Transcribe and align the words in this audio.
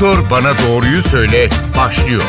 Doktor 0.00 0.30
Bana 0.30 0.52
Doğruyu 0.58 1.02
Söyle 1.02 1.50
başlıyor. 1.76 2.22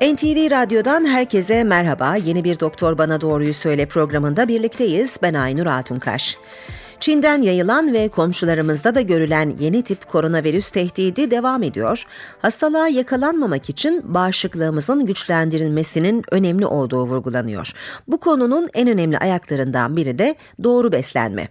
NTV 0.00 0.50
Radyo'dan 0.50 1.06
herkese 1.06 1.64
merhaba. 1.64 2.16
Yeni 2.16 2.44
bir 2.44 2.60
Doktor 2.60 2.98
Bana 2.98 3.20
Doğruyu 3.20 3.54
Söyle 3.54 3.86
programında 3.86 4.48
birlikteyiz. 4.48 5.18
Ben 5.22 5.34
Aynur 5.34 5.66
Altunkaş. 5.66 6.38
Çin'den 7.00 7.42
yayılan 7.42 7.92
ve 7.92 8.08
komşularımızda 8.08 8.94
da 8.94 9.00
görülen 9.00 9.56
yeni 9.60 9.82
tip 9.82 10.08
koronavirüs 10.08 10.70
tehdidi 10.70 11.30
devam 11.30 11.62
ediyor. 11.62 12.04
Hastalığa 12.42 12.88
yakalanmamak 12.88 13.70
için 13.70 14.14
bağışıklığımızın 14.14 15.06
güçlendirilmesinin 15.06 16.24
önemli 16.30 16.66
olduğu 16.66 17.02
vurgulanıyor. 17.06 17.72
Bu 18.08 18.18
konunun 18.18 18.68
en 18.74 18.88
önemli 18.88 19.18
ayaklarından 19.18 19.96
biri 19.96 20.18
de 20.18 20.34
doğru 20.64 20.92
beslenme. 20.92 21.48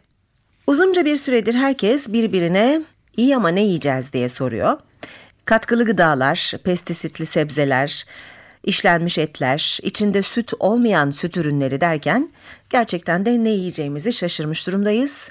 Uzunca 0.67 1.05
bir 1.05 1.17
süredir 1.17 1.53
herkes 1.53 2.07
birbirine 2.07 2.81
iyi 3.17 3.35
ama 3.35 3.49
ne 3.49 3.62
yiyeceğiz 3.62 4.13
diye 4.13 4.30
soruyor. 4.30 4.80
Katkılı 5.45 5.85
gıdalar, 5.85 6.53
pestisitli 6.63 7.25
sebzeler, 7.25 8.05
işlenmiş 8.63 9.17
etler, 9.17 9.80
içinde 9.84 10.22
süt 10.22 10.53
olmayan 10.59 11.11
süt 11.11 11.38
ürünleri 11.38 11.81
derken 11.81 12.31
gerçekten 12.70 13.25
de 13.25 13.44
ne 13.44 13.49
yiyeceğimizi 13.49 14.13
şaşırmış 14.13 14.67
durumdayız. 14.67 15.30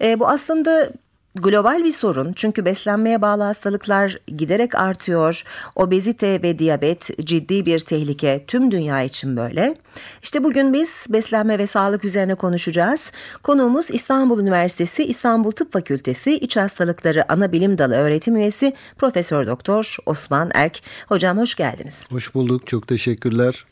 E, 0.00 0.20
bu 0.20 0.28
aslında 0.28 0.92
global 1.34 1.84
bir 1.84 1.92
sorun 1.92 2.32
çünkü 2.32 2.64
beslenmeye 2.64 3.22
bağlı 3.22 3.42
hastalıklar 3.42 4.16
giderek 4.26 4.74
artıyor. 4.74 5.42
Obezite 5.76 6.42
ve 6.42 6.58
diyabet 6.58 7.10
ciddi 7.26 7.66
bir 7.66 7.78
tehlike 7.78 8.44
tüm 8.46 8.70
dünya 8.70 9.02
için 9.02 9.36
böyle. 9.36 9.74
İşte 10.22 10.44
bugün 10.44 10.72
biz 10.72 11.06
beslenme 11.08 11.58
ve 11.58 11.66
sağlık 11.66 12.04
üzerine 12.04 12.34
konuşacağız. 12.34 13.12
Konuğumuz 13.42 13.90
İstanbul 13.90 14.40
Üniversitesi 14.40 15.04
İstanbul 15.04 15.50
Tıp 15.50 15.72
Fakültesi 15.72 16.34
İç 16.34 16.56
Hastalıkları 16.56 17.32
Ana 17.32 17.52
Bilim 17.52 17.78
Dalı 17.78 17.94
öğretim 17.94 18.36
üyesi 18.36 18.72
Profesör 18.98 19.46
Doktor 19.46 19.96
Osman 20.06 20.50
Erk. 20.54 20.82
Hocam 21.08 21.38
hoş 21.38 21.54
geldiniz. 21.54 22.08
Hoş 22.10 22.34
bulduk. 22.34 22.66
Çok 22.66 22.88
teşekkürler. 22.88 23.64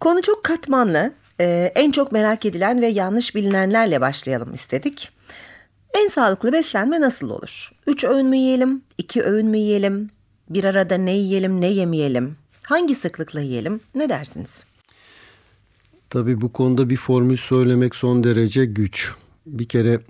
Konu 0.00 0.22
çok 0.22 0.44
katmanlı. 0.44 1.12
Ee, 1.40 1.72
en 1.74 1.90
çok 1.90 2.12
merak 2.12 2.46
edilen 2.46 2.80
ve 2.80 2.86
yanlış 2.86 3.34
bilinenlerle 3.34 4.00
başlayalım 4.00 4.54
istedik. 4.54 5.12
En 5.96 6.08
sağlıklı 6.08 6.52
beslenme 6.52 7.00
nasıl 7.00 7.30
olur? 7.30 7.70
Üç 7.86 8.04
öğün 8.04 8.26
mü 8.26 8.36
yiyelim, 8.36 8.82
iki 8.98 9.22
öğün 9.22 9.46
mü 9.46 9.58
yiyelim, 9.58 10.10
bir 10.50 10.64
arada 10.64 10.94
ne 10.94 11.16
yiyelim, 11.16 11.60
ne 11.60 11.66
yemeyelim, 11.66 12.36
hangi 12.62 12.94
sıklıkla 12.94 13.40
yiyelim, 13.40 13.80
ne 13.94 14.08
dersiniz? 14.08 14.64
Tabii 16.10 16.40
bu 16.40 16.52
konuda 16.52 16.90
bir 16.90 16.96
formül 16.96 17.36
söylemek 17.36 17.94
son 17.94 18.24
derece 18.24 18.64
güç 18.64 19.12
bir 19.46 19.64
kere 19.64 20.00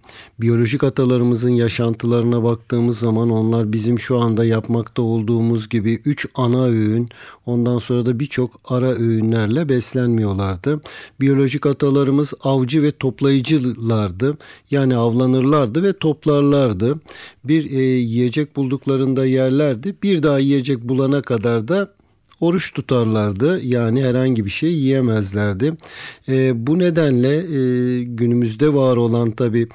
biyolojik 0.41 0.85
atalarımızın 0.85 1.51
yaşantılarına 1.51 2.43
baktığımız 2.43 2.99
zaman 2.99 3.31
onlar 3.31 3.73
bizim 3.73 3.99
şu 3.99 4.19
anda 4.19 4.45
yapmakta 4.45 5.03
olduğumuz 5.03 5.69
gibi 5.69 6.01
üç 6.05 6.27
ana 6.35 6.65
öğün 6.65 7.09
ondan 7.47 7.79
sonra 7.79 8.07
da 8.07 8.21
birçok 8.21 8.61
ara 8.65 8.91
öğünlerle 8.91 9.69
beslenmiyorlardı. 9.69 10.81
Biyolojik 11.21 11.67
atalarımız 11.67 12.35
avcı 12.43 12.83
ve 12.83 12.93
toplayıcılardı. 12.93 14.39
Yani 14.71 14.97
avlanırlardı 14.97 15.83
ve 15.83 15.93
toplarlardı. 15.93 17.01
Bir 17.45 17.71
e, 17.71 17.83
yiyecek 17.83 18.57
bulduklarında 18.57 19.27
yerlerdi. 19.27 19.97
Bir 20.03 20.23
daha 20.23 20.39
yiyecek 20.39 20.83
bulana 20.83 21.23
kadar 21.23 21.69
da 21.69 21.96
oruç 22.41 22.75
tutarlardı. 22.75 23.61
Yani 23.63 24.05
herhangi 24.05 24.45
bir 24.45 24.51
şey 24.51 24.73
yiyemezlerdi. 24.73 25.73
E, 26.29 26.67
bu 26.67 26.79
nedenle 26.79 27.37
e, 27.37 28.03
günümüzde 28.03 28.75
var 28.75 28.97
olan 28.97 29.31
tabi 29.31 29.69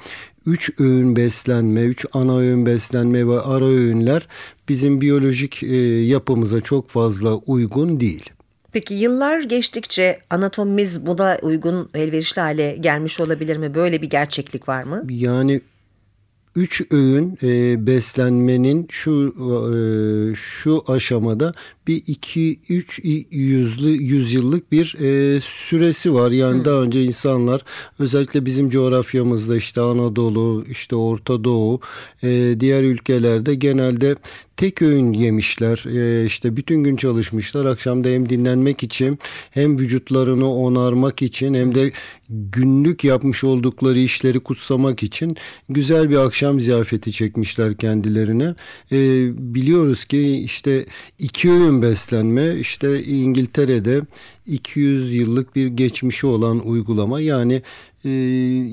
üç 0.46 0.70
öğün 0.80 1.16
beslenme, 1.16 1.82
üç 1.82 2.06
ana 2.12 2.38
öğün 2.38 2.66
beslenme 2.66 3.26
ve 3.28 3.40
ara 3.40 3.64
öğünler 3.64 4.28
bizim 4.68 5.00
biyolojik 5.00 5.62
e, 5.62 5.76
yapımıza 6.02 6.60
çok 6.60 6.88
fazla 6.88 7.34
uygun 7.34 8.00
değil. 8.00 8.30
Peki 8.72 8.94
yıllar 8.94 9.40
geçtikçe 9.40 10.20
anatomimiz 10.30 11.06
buna 11.06 11.38
uygun 11.42 11.88
elverişli 11.94 12.40
hale 12.40 12.76
gelmiş 12.80 13.20
olabilir 13.20 13.56
mi? 13.56 13.74
Böyle 13.74 14.02
bir 14.02 14.10
gerçeklik 14.10 14.68
var 14.68 14.82
mı? 14.82 15.04
Yani 15.08 15.60
üç 16.56 16.82
öğün 16.90 17.38
e, 17.42 17.86
beslenmenin 17.86 18.86
şu 18.90 19.34
e, 19.40 19.76
şu 20.34 20.84
aşamada 20.88 21.54
bir 21.86 22.02
iki 22.06 22.60
üç 22.68 23.00
yüzlü 23.30 23.90
yüzyıllık 23.90 24.72
bir 24.72 24.96
e, 25.00 25.40
süresi 25.40 26.14
var. 26.14 26.30
Yani 26.30 26.56
hmm. 26.56 26.64
daha 26.64 26.82
önce 26.82 27.04
insanlar 27.04 27.62
özellikle 27.98 28.46
bizim 28.46 28.70
coğrafyamızda 28.70 29.56
işte 29.56 29.80
Anadolu, 29.80 30.64
işte 30.68 30.96
Orta 30.96 31.44
Doğu, 31.44 31.80
e, 32.22 32.56
diğer 32.60 32.82
ülkelerde 32.82 33.54
genelde 33.54 34.16
tek 34.56 34.82
öğün 34.82 35.12
yemişler. 35.12 35.84
E, 35.92 36.26
işte 36.26 36.56
bütün 36.56 36.82
gün 36.82 36.96
çalışmışlar. 36.96 37.64
Akşamda 37.64 38.08
hem 38.08 38.28
dinlenmek 38.28 38.82
için 38.82 39.18
hem 39.50 39.78
vücutlarını 39.78 40.54
onarmak 40.54 41.22
için 41.22 41.54
hem 41.54 41.74
de 41.74 41.92
günlük 42.28 43.04
yapmış 43.04 43.44
oldukları 43.44 43.98
işleri 43.98 44.40
kutsamak 44.40 45.02
için 45.02 45.36
güzel 45.68 46.10
bir 46.10 46.16
akşam 46.16 46.60
ziyafeti 46.60 47.12
çekmişler 47.12 47.76
kendilerine. 47.76 48.54
E, 48.92 48.98
biliyoruz 49.54 50.04
ki 50.04 50.36
işte 50.36 50.86
iki 51.18 51.50
öğün 51.50 51.71
Vegan 51.72 51.82
beslenme 51.82 52.54
işte 52.54 53.02
İngiltere'de 53.02 54.02
200 54.46 55.14
yıllık 55.14 55.56
bir 55.56 55.66
geçmişi 55.66 56.26
olan 56.26 56.66
uygulama. 56.66 57.20
Yani 57.20 57.62
e, 58.04 58.10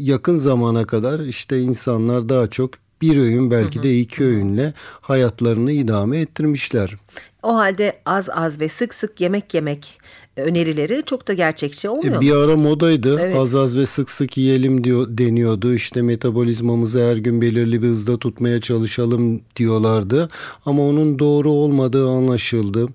yakın 0.03 0.37
zamana 0.37 0.85
kadar 0.85 1.19
işte 1.19 1.59
insanlar 1.59 2.29
daha 2.29 2.47
çok 2.47 2.71
bir 3.01 3.17
öğün 3.17 3.51
belki 3.51 3.83
de 3.83 3.99
iki 3.99 4.23
öğünle 4.23 4.73
hayatlarını 5.01 5.71
idame 5.71 6.19
ettirmişler. 6.19 6.95
O 7.43 7.55
halde 7.55 8.01
az 8.05 8.29
az 8.29 8.59
ve 8.59 8.69
sık 8.69 8.93
sık 8.93 9.21
yemek 9.21 9.53
yemek 9.53 9.98
önerileri 10.41 11.03
çok 11.05 11.27
da 11.27 11.33
gerçekçi 11.33 11.89
olmuyor 11.89 12.17
e, 12.17 12.21
Bir 12.21 12.31
ara 12.31 12.57
modaydı. 12.57 13.19
Evet. 13.19 13.35
Az 13.35 13.55
az 13.55 13.77
ve 13.77 13.85
sık 13.85 14.09
sık 14.09 14.37
yiyelim 14.37 14.83
diyor 14.83 15.07
deniyordu. 15.09 15.73
İşte 15.73 16.01
metabolizmamızı 16.01 17.09
her 17.09 17.17
gün 17.17 17.41
belirli 17.41 17.81
bir 17.81 17.87
hızda 17.87 18.17
tutmaya 18.17 18.61
çalışalım 18.61 19.41
diyorlardı. 19.55 20.29
Ama 20.65 20.83
onun 20.83 21.19
doğru 21.19 21.51
olmadığı 21.51 22.09
anlaşıldı. 22.09 22.87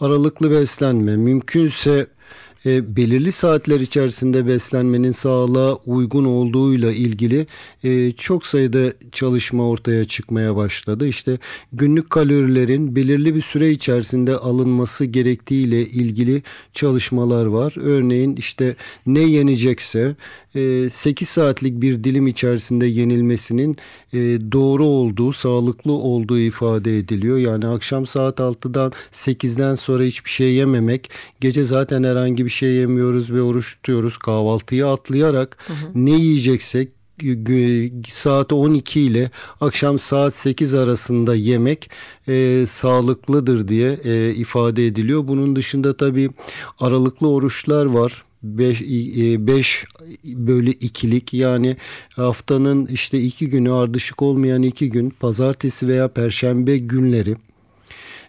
Aralıklı 0.00 0.50
beslenme 0.50 1.16
mümkünse 1.16 2.06
e, 2.66 2.96
belirli 2.96 3.32
saatler 3.32 3.80
içerisinde 3.80 4.46
beslenmenin 4.46 5.10
sağlığa 5.10 5.74
uygun 5.74 6.24
olduğuyla 6.24 6.92
ilgili 6.92 7.46
e, 7.84 8.10
çok 8.12 8.46
sayıda 8.46 8.92
çalışma 9.12 9.68
ortaya 9.68 10.04
çıkmaya 10.04 10.56
başladı. 10.56 11.08
İşte 11.08 11.38
günlük 11.72 12.10
kalorilerin 12.10 12.96
belirli 12.96 13.34
bir 13.34 13.42
süre 13.42 13.70
içerisinde 13.70 14.36
alınması 14.36 15.04
gerektiğiyle 15.04 15.80
ilgili 15.80 16.42
çalışmalar 16.72 17.46
var. 17.46 17.74
Örneğin 17.76 18.36
işte 18.36 18.76
ne 19.06 19.20
yenecekse 19.20 20.16
8 20.90 21.28
saatlik 21.28 21.80
bir 21.80 22.04
dilim 22.04 22.26
içerisinde 22.26 22.86
yenilmesinin 22.86 23.76
e, 24.12 24.18
doğru 24.52 24.84
olduğu, 24.84 25.32
sağlıklı 25.32 25.92
olduğu 25.92 26.38
ifade 26.38 26.98
ediliyor. 26.98 27.38
Yani 27.38 27.66
akşam 27.66 28.06
saat 28.06 28.38
6'dan 28.38 28.92
8'den 29.12 29.74
sonra 29.74 30.02
hiçbir 30.02 30.30
şey 30.30 30.54
yememek, 30.54 31.10
gece 31.40 31.64
zaten 31.64 32.04
herhangi 32.04 32.44
bir 32.44 32.50
şey 32.50 32.72
yemiyoruz 32.72 33.32
ve 33.32 33.42
oruç 33.42 33.74
tutuyoruz. 33.74 34.18
Kahvaltıyı 34.18 34.86
atlayarak 34.86 35.58
hı 35.66 35.72
hı. 35.72 35.76
ne 35.94 36.10
yiyeceksek 36.10 36.88
saat 38.08 38.52
12 38.52 39.00
ile 39.00 39.30
akşam 39.60 39.98
saat 39.98 40.36
8 40.36 40.74
arasında 40.74 41.34
yemek 41.34 41.90
e, 42.28 42.64
sağlıklıdır 42.66 43.68
diye 43.68 43.98
e, 44.04 44.34
ifade 44.34 44.86
ediliyor. 44.86 45.28
Bunun 45.28 45.56
dışında 45.56 45.96
tabii 45.96 46.30
aralıklı 46.80 47.28
oruçlar 47.28 47.86
var. 47.86 48.24
5 48.42 48.80
5 48.80 49.84
e, 49.84 50.46
bölü 50.46 50.70
ikilik 50.70 51.34
yani 51.34 51.76
haftanın 52.16 52.86
işte 52.86 53.18
iki 53.18 53.50
günü 53.50 53.72
ardışık 53.72 54.22
olmayan 54.22 54.62
iki 54.62 54.90
gün 54.90 55.10
pazartesi 55.10 55.88
veya 55.88 56.08
perşembe 56.08 56.78
günleri 56.78 57.36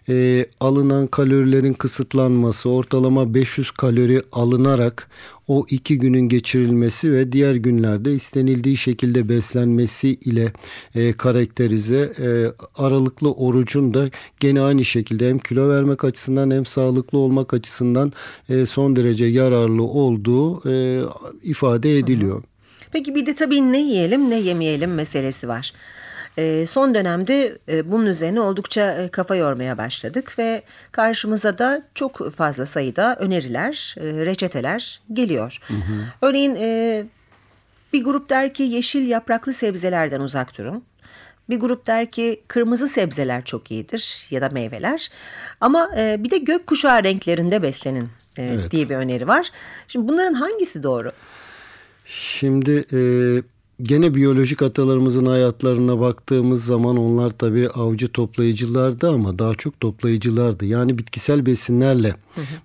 e, 0.08 0.46
alınan 0.60 1.06
kalorilerin 1.06 1.72
kısıtlanması, 1.72 2.70
ortalama 2.70 3.34
500 3.34 3.70
kalori 3.70 4.22
alınarak 4.32 5.10
o 5.48 5.66
iki 5.70 5.98
günün 5.98 6.28
geçirilmesi 6.28 7.12
ve 7.12 7.32
diğer 7.32 7.54
günlerde 7.54 8.14
istenildiği 8.14 8.76
şekilde 8.76 9.28
beslenmesi 9.28 10.08
ile 10.08 10.52
e, 10.94 11.12
karakterize 11.12 12.12
e, 12.20 12.28
aralıklı 12.82 13.32
orucun 13.32 13.94
da 13.94 14.08
gene 14.40 14.60
aynı 14.60 14.84
şekilde 14.84 15.28
hem 15.28 15.38
kilo 15.38 15.68
vermek 15.68 16.04
açısından 16.04 16.50
hem 16.50 16.66
sağlıklı 16.66 17.18
olmak 17.18 17.54
açısından 17.54 18.12
e, 18.48 18.66
son 18.66 18.96
derece 18.96 19.24
yararlı 19.24 19.82
olduğu 19.82 20.70
e, 20.70 21.02
ifade 21.42 21.98
ediliyor. 21.98 22.42
Peki 22.92 23.14
bir 23.14 23.26
de 23.26 23.34
tabii 23.34 23.72
ne 23.72 23.80
yiyelim 23.80 24.30
ne 24.30 24.40
yemeyelim 24.40 24.94
meselesi 24.94 25.48
var. 25.48 25.72
E, 26.38 26.66
son 26.66 26.94
dönemde 26.94 27.58
e, 27.68 27.88
bunun 27.88 28.06
üzerine 28.06 28.40
oldukça 28.40 28.92
e, 28.92 29.08
kafa 29.08 29.36
yormaya 29.36 29.78
başladık 29.78 30.38
ve 30.38 30.62
karşımıza 30.92 31.58
da 31.58 31.82
çok 31.94 32.32
fazla 32.32 32.66
sayıda 32.66 33.16
öneriler, 33.16 33.94
e, 33.98 34.26
reçeteler 34.26 35.00
geliyor. 35.12 35.58
Hı 35.68 35.74
hı. 35.74 36.04
Örneğin 36.22 36.54
e, 36.54 37.04
bir 37.92 38.04
grup 38.04 38.30
der 38.30 38.54
ki 38.54 38.62
yeşil 38.62 39.08
yapraklı 39.08 39.52
sebzelerden 39.52 40.20
uzak 40.20 40.58
durun. 40.58 40.84
Bir 41.50 41.60
grup 41.60 41.86
der 41.86 42.10
ki 42.10 42.42
kırmızı 42.48 42.88
sebzeler 42.88 43.44
çok 43.44 43.70
iyidir 43.70 44.26
ya 44.30 44.42
da 44.42 44.48
meyveler. 44.48 45.10
Ama 45.60 45.90
e, 45.96 46.24
bir 46.24 46.30
de 46.30 46.38
gökkuşağı 46.38 47.04
renklerinde 47.04 47.62
beslenin 47.62 48.08
e, 48.36 48.42
evet. 48.42 48.70
diye 48.70 48.88
bir 48.88 48.96
öneri 48.96 49.28
var. 49.28 49.50
Şimdi 49.88 50.08
bunların 50.08 50.34
hangisi 50.34 50.82
doğru? 50.82 51.12
Şimdi 52.04 52.84
e, 52.92 52.98
gene 53.82 54.14
biyolojik 54.14 54.62
atalarımızın 54.62 55.26
hayatlarına 55.26 56.00
baktığımız 56.00 56.64
zaman 56.64 56.96
onlar 56.96 57.30
tabii 57.30 57.68
avcı 57.68 58.08
toplayıcılardı 58.08 59.10
ama 59.10 59.38
daha 59.38 59.54
çok 59.54 59.80
toplayıcılardı. 59.80 60.64
Yani 60.64 60.98
bitkisel 60.98 61.46
besinlerle 61.46 62.14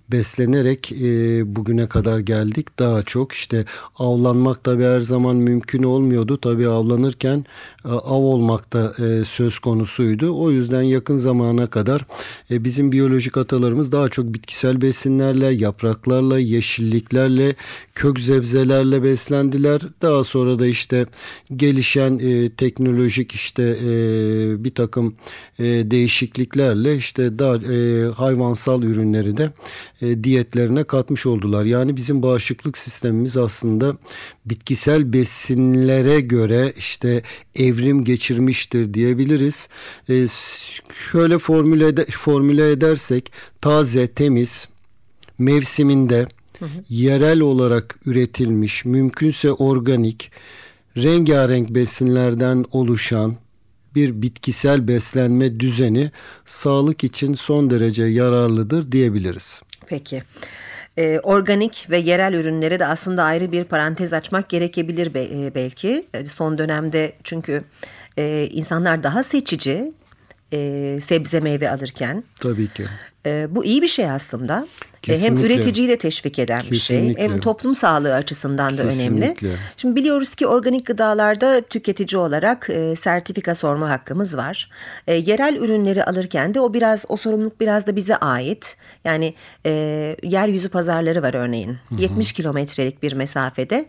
beslenerek 0.08 0.92
e, 0.92 1.56
bugüne 1.56 1.88
kadar 1.88 2.18
geldik. 2.18 2.78
Daha 2.78 3.02
çok 3.02 3.32
işte 3.32 3.64
avlanmak 3.98 4.64
tabii 4.64 4.84
her 4.84 5.00
zaman 5.00 5.36
mümkün 5.36 5.82
olmuyordu. 5.82 6.38
Tabii 6.40 6.68
avlanırken 6.68 7.44
e, 7.84 7.88
av 7.88 8.22
olmak 8.22 8.72
da 8.72 8.92
e, 8.98 9.24
söz 9.24 9.58
konusuydu. 9.58 10.40
O 10.40 10.50
yüzden 10.50 10.82
yakın 10.82 11.16
zamana 11.16 11.66
kadar 11.66 12.06
e, 12.50 12.64
bizim 12.64 12.92
biyolojik 12.92 13.36
atalarımız 13.36 13.92
daha 13.92 14.08
çok 14.08 14.34
bitkisel 14.34 14.80
besinlerle, 14.80 15.46
yapraklarla, 15.46 16.38
yeşilliklerle, 16.38 17.54
kök 17.94 18.20
zebzelerle 18.20 19.02
beslendiler. 19.02 19.80
Daha 20.02 20.24
sonra 20.24 20.58
da 20.58 20.66
işte 20.66 21.06
gelişen 21.56 22.18
e, 22.18 22.50
teknolojik 22.50 23.32
işte 23.32 23.62
e, 23.62 24.64
bir 24.64 24.74
takım 24.74 25.14
e, 25.58 25.64
değişikliklerle 25.64 26.96
işte 26.96 27.38
daha 27.38 27.56
e, 27.56 28.04
hayvansal 28.12 28.82
ürünleri 28.82 29.36
de 29.36 29.50
e, 30.02 30.24
diyetlerine 30.24 30.84
katmış 30.84 31.26
oldular. 31.26 31.64
Yani 31.64 31.96
bizim 31.96 32.22
bağışıklık 32.22 32.78
sistemimiz 32.78 33.36
aslında 33.36 33.96
bitkisel 34.46 35.12
besinlere 35.12 36.20
göre 36.20 36.72
işte 36.78 37.22
evrim 37.54 38.04
geçirmiştir 38.04 38.94
diyebiliriz. 38.94 39.68
E, 40.08 40.26
şöyle 41.12 41.38
formüle, 41.38 41.86
ed 41.86 41.98
formüle 42.10 42.70
edersek 42.70 43.32
taze, 43.60 44.08
temiz, 44.08 44.68
mevsiminde 45.38 46.26
hı 46.58 46.64
hı. 46.64 46.68
yerel 46.88 47.40
olarak 47.40 47.98
üretilmiş, 48.06 48.84
mümkünse 48.84 49.52
organik, 49.52 50.30
rengarenk 50.96 51.70
besinlerden 51.70 52.64
oluşan 52.72 53.36
bir 53.94 54.22
bitkisel 54.22 54.88
beslenme 54.88 55.60
düzeni 55.60 56.10
sağlık 56.46 57.04
için 57.04 57.34
son 57.34 57.70
derece 57.70 58.04
yararlıdır 58.04 58.92
diyebiliriz. 58.92 59.62
Peki. 59.86 60.22
Ee, 60.98 61.20
organik 61.22 61.86
ve 61.90 61.98
yerel 61.98 62.32
ürünlere 62.34 62.80
de 62.80 62.86
aslında 62.86 63.24
ayrı 63.24 63.52
bir 63.52 63.64
parantez 63.64 64.12
açmak 64.12 64.48
gerekebilir 64.48 65.14
be, 65.14 65.22
e, 65.22 65.54
belki. 65.54 66.06
Son 66.26 66.58
dönemde 66.58 67.12
çünkü 67.24 67.64
e, 68.18 68.48
insanlar 68.52 69.02
daha 69.02 69.22
seçici 69.22 69.92
e, 70.52 70.98
sebze 71.00 71.40
meyve 71.40 71.70
alırken. 71.70 72.24
Tabii 72.40 72.68
ki. 72.68 72.84
E, 73.26 73.46
bu 73.50 73.64
iyi 73.64 73.82
bir 73.82 73.88
şey 73.88 74.10
aslında. 74.10 74.68
Kesinlikle. 75.02 75.36
Hem 75.36 75.44
üreticiyi 75.44 75.88
de 75.88 75.98
teşvik 75.98 76.38
eden 76.38 76.62
Kesinlikle. 76.62 77.12
bir 77.12 77.16
şey 77.16 77.28
hem 77.28 77.40
toplum 77.40 77.74
sağlığı 77.74 78.14
açısından 78.14 78.78
da 78.78 78.82
Kesinlikle. 78.82 79.46
önemli. 79.46 79.58
Şimdi 79.76 79.96
biliyoruz 79.96 80.34
ki 80.34 80.46
organik 80.46 80.86
gıdalarda 80.86 81.60
tüketici 81.60 82.20
olarak 82.20 82.70
e, 82.70 82.96
sertifika 82.96 83.54
sorma 83.54 83.90
hakkımız 83.90 84.36
var. 84.36 84.70
E, 85.06 85.14
yerel 85.14 85.56
ürünleri 85.56 86.04
alırken 86.04 86.54
de 86.54 86.60
o 86.60 86.74
biraz 86.74 87.04
o 87.08 87.16
sorumluluk 87.16 87.60
biraz 87.60 87.86
da 87.86 87.96
bize 87.96 88.16
ait. 88.16 88.76
Yani 89.04 89.34
e, 89.66 89.70
yeryüzü 90.22 90.68
pazarları 90.68 91.22
var 91.22 91.34
örneğin. 91.34 91.78
Hı 91.88 91.96
hı. 91.96 92.00
70 92.02 92.32
kilometrelik 92.32 93.02
bir 93.02 93.12
mesafede 93.12 93.88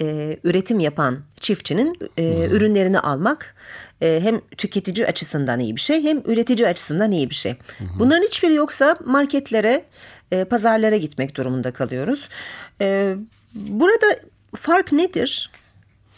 e, 0.00 0.36
üretim 0.44 0.80
yapan 0.80 1.18
çiftçinin 1.40 1.98
e, 2.18 2.46
ürünlerini 2.50 3.00
almak 3.00 3.54
e, 4.02 4.20
hem 4.22 4.40
tüketici 4.40 5.06
açısından 5.06 5.60
iyi 5.60 5.76
bir 5.76 5.80
şey 5.80 6.04
hem 6.04 6.22
üretici 6.26 6.68
açısından 6.68 7.12
iyi 7.12 7.30
bir 7.30 7.34
şey. 7.34 7.52
Hı. 7.52 7.84
Bunların 7.98 8.22
hiçbiri 8.26 8.54
yoksa 8.54 8.96
marketlere 9.04 9.84
e, 10.32 10.44
pazarlara 10.44 10.96
gitmek 10.96 11.36
durumunda 11.36 11.70
kalıyoruz. 11.70 12.28
E, 12.80 13.16
burada 13.54 14.06
fark 14.56 14.92
nedir? 14.92 15.50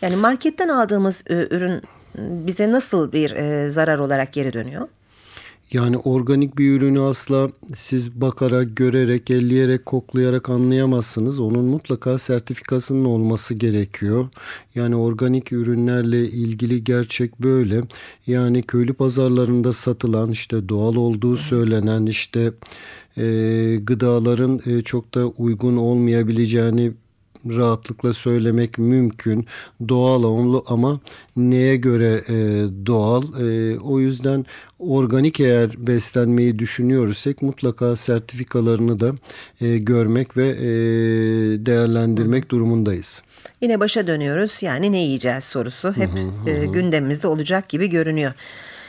Yani 0.02 0.16
marketten 0.16 0.68
aldığımız 0.68 1.24
e, 1.30 1.34
ürün 1.34 1.82
bize 2.18 2.72
nasıl 2.72 3.12
bir 3.12 3.30
e, 3.30 3.70
zarar 3.70 3.98
olarak 3.98 4.32
geri 4.32 4.52
dönüyor? 4.52 4.88
Yani 5.72 5.98
organik 5.98 6.58
bir 6.58 6.72
ürünü 6.72 7.00
asla 7.00 7.50
siz 7.76 8.20
bakarak, 8.20 8.76
görerek, 8.76 9.30
elleyerek, 9.30 9.86
koklayarak 9.86 10.50
anlayamazsınız. 10.50 11.40
Onun 11.40 11.64
mutlaka 11.64 12.18
sertifikasının 12.18 13.04
olması 13.04 13.54
gerekiyor. 13.54 14.28
Yani 14.74 14.96
organik 14.96 15.52
ürünlerle 15.52 16.28
ilgili 16.28 16.84
gerçek 16.84 17.40
böyle. 17.40 17.80
Yani 18.26 18.62
köylü 18.62 18.94
pazarlarında 18.94 19.72
satılan 19.72 20.30
işte 20.30 20.68
doğal 20.68 20.94
olduğu 20.96 21.36
söylenen 21.36 22.06
işte 22.06 22.52
e, 23.18 23.76
gıdaların 23.82 24.60
e, 24.66 24.82
çok 24.82 25.14
da 25.14 25.26
uygun 25.26 25.76
olmayabileceğini 25.76 26.92
rahatlıkla 27.48 28.12
söylemek 28.12 28.78
mümkün. 28.78 29.46
Doğal 29.88 30.62
ama 30.66 31.00
neye 31.36 31.76
göre 31.76 32.20
e, 32.28 32.34
doğal? 32.86 33.22
E, 33.22 33.78
o 33.78 34.00
yüzden 34.00 34.46
organik 34.78 35.40
eğer 35.40 35.86
beslenmeyi 35.86 36.58
düşünüyorsak 36.58 37.42
mutlaka 37.42 37.96
sertifikalarını 37.96 39.00
da 39.00 39.12
e, 39.60 39.78
görmek 39.78 40.36
ve 40.36 40.48
e, 40.48 40.66
değerlendirmek 41.66 42.50
durumundayız. 42.50 43.22
Yine 43.60 43.80
başa 43.80 44.06
dönüyoruz. 44.06 44.62
Yani 44.62 44.92
ne 44.92 45.02
yiyeceğiz 45.04 45.44
sorusu 45.44 45.92
hep 45.92 46.10
hı 46.10 46.50
hı, 46.50 46.50
e, 46.50 46.66
gündemimizde 46.66 47.26
olacak 47.26 47.68
gibi 47.68 47.90
görünüyor. 47.90 48.32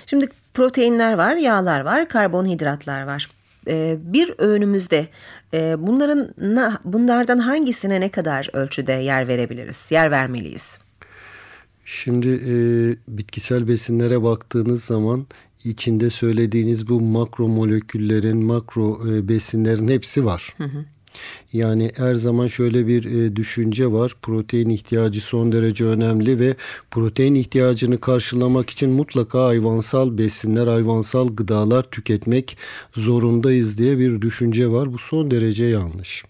Şimdi 0.06 0.28
proteinler 0.54 1.13
var, 1.13 1.36
yağlar 1.36 1.80
var, 1.80 2.10
karbonhidratlar 2.10 3.04
var. 3.04 3.30
E, 3.67 3.97
bir 4.01 4.33
öğünümüzde 4.38 5.07
e, 5.53 5.75
bunların 5.77 6.33
bunlardan 6.85 7.38
hangisine 7.38 8.01
ne 8.01 8.09
kadar 8.09 8.50
ölçüde 8.53 8.94
yer 8.94 9.27
verebiliriz, 9.27 9.91
yer 9.91 10.12
vermeliyiz? 10.12 10.79
Şimdi 11.85 12.27
e, 12.27 12.56
bitkisel 13.07 13.67
besinlere 13.67 14.23
baktığınız 14.23 14.83
zaman 14.83 15.27
içinde 15.65 16.09
söylediğiniz 16.09 16.88
bu 16.88 17.01
makro 17.01 17.47
moleküllerin, 17.47 18.45
makro 18.45 19.01
e, 19.09 19.27
besinlerin 19.27 19.88
hepsi 19.88 20.25
var. 20.25 20.53
Hı 20.57 20.63
hı. 20.63 20.85
Yani 21.53 21.91
her 21.97 22.15
zaman 22.15 22.47
şöyle 22.47 22.88
bir 22.88 23.06
e, 23.06 23.35
düşünce 23.35 23.91
var. 23.91 24.15
Protein 24.21 24.69
ihtiyacı 24.69 25.22
son 25.22 25.51
derece 25.51 25.86
önemli 25.86 26.39
ve 26.39 26.55
protein 26.91 27.36
ihtiyacını 27.36 28.00
karşılamak 28.00 28.69
için 28.69 28.89
mutlaka 28.89 29.45
hayvansal 29.45 30.17
besinler, 30.17 30.67
hayvansal 30.67 31.36
gıdalar 31.36 31.84
tüketmek 31.84 32.57
zorundayız 32.93 33.77
diye 33.77 34.00
bir 34.00 34.22
düşünce 34.22 34.67
var. 34.67 34.93
Bu 34.93 34.98
son 34.98 35.31
derece 35.31 35.65
yanlış. 35.65 36.24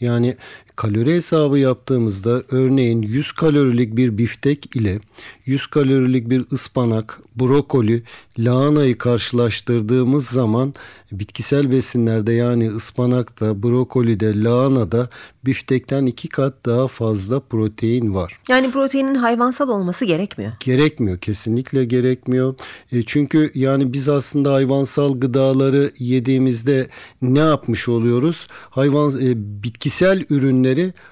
Yani 0.00 0.36
kalori 0.80 1.14
hesabı 1.14 1.58
yaptığımızda 1.58 2.42
örneğin 2.50 3.02
100 3.02 3.32
kalorilik 3.32 3.96
bir 3.96 4.18
biftek 4.18 4.76
ile 4.76 5.00
100 5.46 5.66
kalorilik 5.66 6.30
bir 6.30 6.44
ıspanak, 6.52 7.20
brokoli, 7.36 8.02
lahanayı 8.38 8.98
karşılaştırdığımız 8.98 10.26
zaman 10.26 10.74
bitkisel 11.12 11.70
besinlerde 11.70 12.32
yani 12.32 12.70
ıspanakta, 12.70 13.62
brokolide, 13.62 14.44
lahanada 14.44 15.08
biftekten 15.44 16.06
iki 16.06 16.28
kat 16.28 16.54
daha 16.66 16.88
fazla 16.88 17.40
protein 17.40 18.14
var. 18.14 18.40
Yani 18.48 18.70
proteinin 18.70 19.14
hayvansal 19.14 19.68
olması 19.68 20.04
gerekmiyor. 20.04 20.52
Gerekmiyor 20.60 21.18
kesinlikle 21.18 21.84
gerekmiyor. 21.84 22.54
E, 22.92 23.02
çünkü 23.02 23.50
yani 23.54 23.92
biz 23.92 24.08
aslında 24.08 24.52
hayvansal 24.52 25.20
gıdaları 25.20 25.90
yediğimizde 25.98 26.86
ne 27.22 27.38
yapmış 27.38 27.88
oluyoruz? 27.88 28.46
Hayvan 28.70 29.10
e, 29.10 29.62
bitkisel 29.62 30.24
ürünleri 30.30 30.69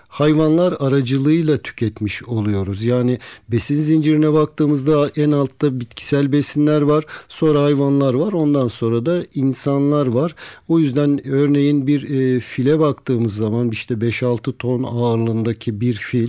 hayvanlar 0.08 0.74
aracılığıyla 0.80 1.58
tüketmiş 1.58 2.22
oluyoruz. 2.22 2.84
Yani 2.84 3.18
besin 3.48 3.74
zincirine 3.74 4.32
baktığımızda 4.32 5.10
en 5.16 5.30
altta 5.30 5.80
bitkisel 5.80 6.32
besinler 6.32 6.82
var, 6.82 7.04
sonra 7.28 7.62
hayvanlar 7.62 8.14
var, 8.14 8.32
ondan 8.32 8.68
sonra 8.68 9.06
da 9.06 9.22
insanlar 9.34 10.06
var. 10.06 10.34
O 10.68 10.78
yüzden 10.78 11.28
örneğin 11.28 11.86
bir 11.86 12.10
e, 12.10 12.40
file 12.40 12.78
baktığımız 12.78 13.34
zaman 13.34 13.70
işte 13.70 13.94
5-6 13.94 14.52
ton 14.58 14.82
ağırlığındaki 14.82 15.80
bir 15.80 15.94
fil 15.94 16.28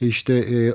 işte 0.00 0.34
e, 0.34 0.74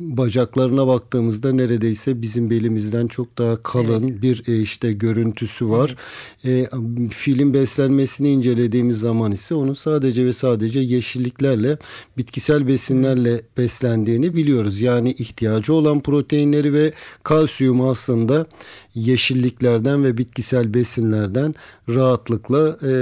bacaklarına 0.00 0.86
baktığımızda 0.86 1.52
neredeyse 1.52 2.22
bizim 2.22 2.50
belimizden 2.50 3.06
çok 3.06 3.38
daha 3.38 3.62
kalın 3.62 4.08
evet. 4.08 4.22
bir 4.22 4.48
e, 4.48 4.60
işte 4.60 4.92
görüntüsü 4.92 5.68
var. 5.68 5.96
Evet. 6.44 6.72
E, 6.74 7.08
film 7.08 7.54
beslenmesini 7.54 8.30
incelediğimiz 8.30 8.98
zaman 8.98 9.32
ise 9.32 9.54
onun 9.54 9.74
sadece 9.74 10.24
ve 10.24 10.32
sadece 10.32 10.80
yeşilliklerle, 10.80 11.78
bitkisel 12.18 12.66
besinlerle 12.66 13.40
beslendiğini 13.58 14.34
biliyoruz. 14.34 14.80
Yani 14.80 15.10
ihtiyacı 15.10 15.72
olan 15.72 16.00
proteinleri 16.00 16.72
ve 16.72 16.92
kalsiyumu 17.22 17.90
aslında 17.90 18.46
yeşilliklerden 18.94 20.04
ve 20.04 20.18
bitkisel 20.18 20.74
besinlerden 20.74 21.54
rahatlıkla 21.88 22.78
e, 22.82 22.92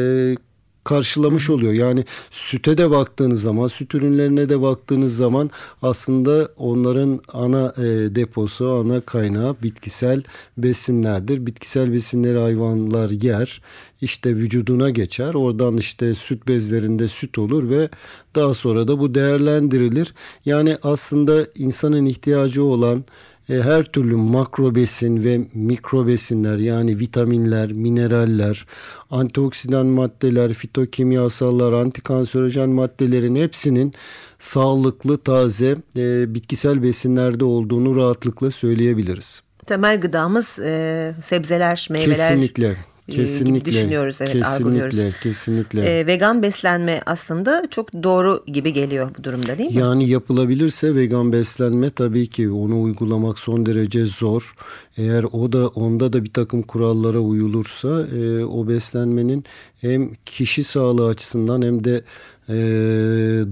karşılamış 0.84 1.50
oluyor. 1.50 1.72
Yani 1.72 2.04
süte 2.30 2.78
de 2.78 2.90
baktığınız 2.90 3.42
zaman, 3.42 3.68
süt 3.68 3.94
ürünlerine 3.94 4.48
de 4.48 4.62
baktığınız 4.62 5.16
zaman 5.16 5.50
aslında 5.82 6.48
onların 6.56 7.20
ana 7.32 7.72
e, 7.78 8.14
deposu, 8.14 8.70
ana 8.70 9.00
kaynağı 9.00 9.56
bitkisel 9.62 10.22
besinlerdir. 10.58 11.46
Bitkisel 11.46 11.92
besinleri 11.92 12.38
hayvanlar 12.38 13.10
yer, 13.10 13.62
işte 14.00 14.36
vücuduna 14.36 14.90
geçer. 14.90 15.34
Oradan 15.34 15.76
işte 15.76 16.14
süt 16.14 16.48
bezlerinde 16.48 17.08
süt 17.08 17.38
olur 17.38 17.70
ve 17.70 17.88
daha 18.34 18.54
sonra 18.54 18.88
da 18.88 18.98
bu 18.98 19.14
değerlendirilir. 19.14 20.14
Yani 20.44 20.76
aslında 20.82 21.46
insanın 21.54 22.06
ihtiyacı 22.06 22.64
olan 22.64 23.04
e, 23.48 23.54
her 23.54 23.84
türlü 23.84 24.16
makro 24.16 24.74
besin 24.74 25.24
ve 25.24 25.40
mikro 25.54 26.06
besinler 26.06 26.58
yani 26.58 26.98
vitaminler, 26.98 27.72
mineraller, 27.72 28.66
antioksidan 29.10 29.86
maddeler, 29.86 30.54
fitokimyasallar, 30.54 31.72
antikanserojen 31.72 32.68
maddelerin 32.68 33.36
hepsinin 33.36 33.94
sağlıklı, 34.38 35.18
taze 35.18 35.76
e, 35.96 36.34
bitkisel 36.34 36.82
besinlerde 36.82 37.44
olduğunu 37.44 37.96
rahatlıkla 37.96 38.50
söyleyebiliriz. 38.50 39.42
Temel 39.66 40.00
gıdamız 40.00 40.58
e, 40.58 41.14
sebzeler, 41.22 41.88
meyveler. 41.90 42.16
Kesinlikle. 42.16 42.76
Kesinlikle. 43.10 43.58
gibi 43.58 43.64
düşünüyoruz 43.64 44.16
evet 44.20 44.32
kesinlikle, 44.32 44.64
algılıyoruz. 44.64 44.96
Kesinlikle. 45.22 45.80
Ee, 45.80 46.06
vegan 46.06 46.42
beslenme 46.42 47.00
aslında 47.06 47.62
çok 47.70 47.92
doğru 47.92 48.44
gibi 48.46 48.72
geliyor 48.72 49.10
bu 49.18 49.24
durumda 49.24 49.58
değil 49.58 49.70
mi? 49.70 49.80
Yani 49.80 50.08
yapılabilirse 50.08 50.94
vegan 50.94 51.32
beslenme 51.32 51.90
tabii 51.90 52.26
ki 52.26 52.50
onu 52.50 52.82
uygulamak 52.82 53.38
son 53.38 53.66
derece 53.66 54.06
zor. 54.06 54.54
Eğer 54.96 55.24
o 55.24 55.52
da 55.52 55.68
onda 55.68 56.12
da 56.12 56.24
bir 56.24 56.32
takım 56.32 56.62
kurallara 56.62 57.18
uyulursa 57.18 58.06
e, 58.16 58.44
o 58.44 58.68
beslenmenin 58.68 59.44
hem 59.80 60.10
kişi 60.26 60.64
sağlığı 60.64 61.06
açısından 61.06 61.62
hem 61.62 61.84
de 61.84 62.04
e, 62.48 62.54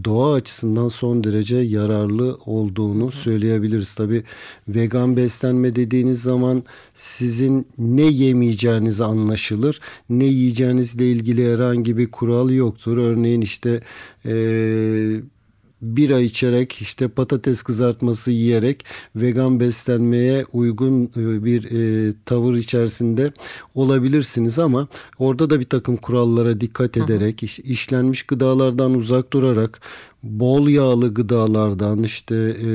doğa 0.04 0.32
açısından 0.34 0.88
son 0.88 1.24
derece 1.24 1.56
yararlı 1.56 2.38
olduğunu 2.46 3.12
söyleyebiliriz. 3.12 3.94
Tabi 3.94 4.22
vegan 4.68 5.16
beslenme 5.16 5.76
dediğiniz 5.76 6.22
zaman 6.22 6.62
sizin 6.94 7.66
ne 7.78 8.02
yemeyeceğiniz 8.02 9.00
anlaşılır. 9.00 9.80
Ne 10.10 10.24
yiyeceğinizle 10.24 11.10
ilgili 11.10 11.52
herhangi 11.52 11.96
bir 11.96 12.10
kural 12.10 12.50
yoktur. 12.50 12.96
Örneğin 12.96 13.40
işte 13.40 13.80
e, 14.26 14.32
bira 15.82 16.20
içerek 16.20 16.72
işte 16.72 17.08
patates 17.08 17.62
kızartması 17.62 18.30
yiyerek 18.30 18.84
vegan 19.16 19.60
beslenmeye 19.60 20.44
uygun 20.52 21.04
e, 21.04 21.44
bir 21.44 21.64
e, 21.64 22.12
tavır 22.26 22.54
içerisinde 22.54 23.32
olabilirsiniz 23.74 24.58
ama 24.58 24.88
orada 25.18 25.50
da 25.50 25.60
bir 25.60 25.68
takım 25.68 25.96
kurallara 25.96 26.60
dikkat 26.60 26.96
ederek 26.96 27.42
iş, 27.42 27.58
işlenmiş 27.58 28.22
gıdalardan 28.22 28.94
uzak 28.94 29.32
durarak 29.32 29.80
bol 30.22 30.68
yağlı 30.68 31.14
gıdalardan 31.14 32.02
işte 32.02 32.34
e, 32.36 32.70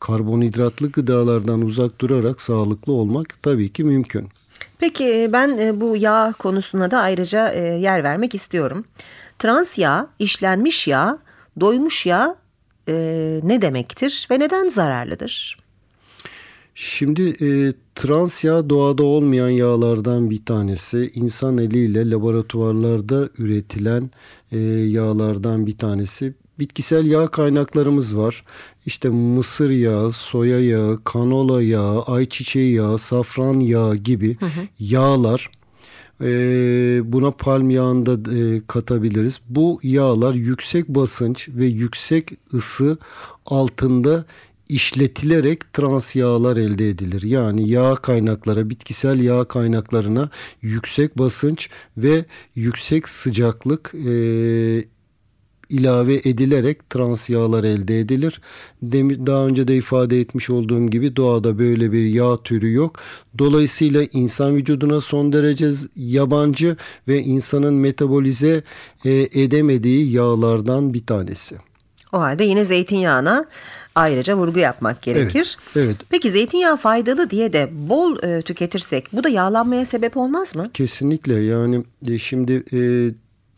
karbonhidratlı 0.00 0.92
gıdalardan 0.92 1.62
uzak 1.62 2.00
durarak 2.00 2.42
sağlıklı 2.42 2.92
olmak 2.92 3.42
tabii 3.42 3.72
ki 3.72 3.84
mümkün. 3.84 4.28
Peki 4.78 5.04
e, 5.04 5.32
ben 5.32 5.58
e, 5.58 5.80
bu 5.80 5.96
yağ 5.96 6.34
konusuna 6.38 6.90
da 6.90 6.98
ayrıca 7.00 7.52
yer 7.52 8.04
vermek 8.04 8.34
istiyorum. 8.34 8.84
Trans 9.38 9.78
yağ, 9.78 10.06
işlenmiş 10.18 10.88
yağ 10.88 11.18
doymuş 11.60 12.06
yağ 12.06 12.36
e, 12.88 12.94
ne 13.42 13.62
demektir 13.62 14.28
ve 14.30 14.38
neden 14.38 14.68
zararlıdır? 14.68 15.58
Şimdi 16.74 17.22
e, 17.22 17.72
trans 17.94 18.44
yağ 18.44 18.70
doğada 18.70 19.02
olmayan 19.02 19.48
yağlardan 19.48 20.30
bir 20.30 20.44
tanesi. 20.44 21.10
İnsan 21.14 21.58
eliyle 21.58 22.10
laboratuvarlarda 22.10 23.28
üretilen 23.38 24.10
e, 24.52 24.58
yağlardan 24.68 25.66
bir 25.66 25.78
tanesi. 25.78 26.34
Bitkisel 26.58 27.06
yağ 27.06 27.26
kaynaklarımız 27.26 28.16
var. 28.16 28.44
İşte 28.86 29.08
mısır 29.08 29.70
yağı, 29.70 30.12
soya 30.12 30.60
yağı, 30.60 31.04
kanola 31.04 31.62
yağı, 31.62 32.02
ayçiçeği 32.02 32.74
yağı, 32.74 32.98
safran 32.98 33.60
yağı 33.60 33.96
gibi 33.96 34.36
hı 34.40 34.46
hı. 34.46 34.60
yağlar 34.78 35.50
e, 36.20 37.12
buna 37.12 37.30
palm 37.30 37.70
yağını 37.70 38.06
da 38.06 38.36
e, 38.36 38.62
katabiliriz. 38.66 39.40
Bu 39.48 39.80
yağlar 39.82 40.34
yüksek 40.34 40.88
basınç 40.88 41.48
ve 41.48 41.66
yüksek 41.66 42.30
ısı 42.54 42.98
altında 43.46 44.24
işletilerek 44.68 45.72
trans 45.72 46.16
yağlar 46.16 46.56
elde 46.56 46.88
edilir. 46.88 47.22
Yani 47.22 47.68
yağ 47.68 47.94
kaynaklara, 47.94 48.70
bitkisel 48.70 49.20
yağ 49.20 49.44
kaynaklarına 49.44 50.30
yüksek 50.62 51.18
basınç 51.18 51.68
ve 51.96 52.24
yüksek 52.54 53.08
sıcaklık 53.08 53.94
e, 53.94 54.10
ilave 55.70 56.14
edilerek 56.14 56.90
trans 56.90 57.30
yağlar 57.30 57.64
elde 57.64 58.00
edilir. 58.00 58.40
Demir, 58.82 59.26
daha 59.26 59.46
önce 59.46 59.68
de 59.68 59.76
ifade 59.76 60.20
etmiş 60.20 60.50
olduğum 60.50 60.86
gibi 60.86 61.16
doğada 61.16 61.58
böyle 61.58 61.92
bir 61.92 62.04
yağ 62.04 62.36
türü 62.44 62.72
yok. 62.72 62.98
Dolayısıyla 63.38 64.02
insan 64.12 64.56
vücuduna 64.56 65.00
son 65.00 65.32
derece 65.32 65.70
yabancı 65.96 66.76
ve 67.08 67.18
insanın 67.22 67.74
metabolize 67.74 68.62
e, 69.04 69.10
edemediği 69.32 70.12
yağlardan 70.12 70.94
bir 70.94 71.06
tanesi. 71.06 71.56
O 72.12 72.20
halde 72.20 72.44
yine 72.44 72.64
zeytinyağına 72.64 73.44
ayrıca 73.94 74.36
vurgu 74.36 74.58
yapmak 74.58 75.02
gerekir. 75.02 75.56
Evet. 75.76 75.86
evet. 75.86 75.96
Peki 76.10 76.30
zeytinyağı 76.30 76.76
faydalı 76.76 77.30
diye 77.30 77.52
de 77.52 77.70
bol 77.72 78.22
e, 78.22 78.42
tüketirsek 78.42 79.12
bu 79.12 79.24
da 79.24 79.28
yağlanmaya 79.28 79.84
sebep 79.84 80.16
olmaz 80.16 80.56
mı? 80.56 80.70
Kesinlikle 80.74 81.34
yani 81.34 81.84
e, 82.08 82.18
şimdi 82.18 82.64
e, 82.72 82.80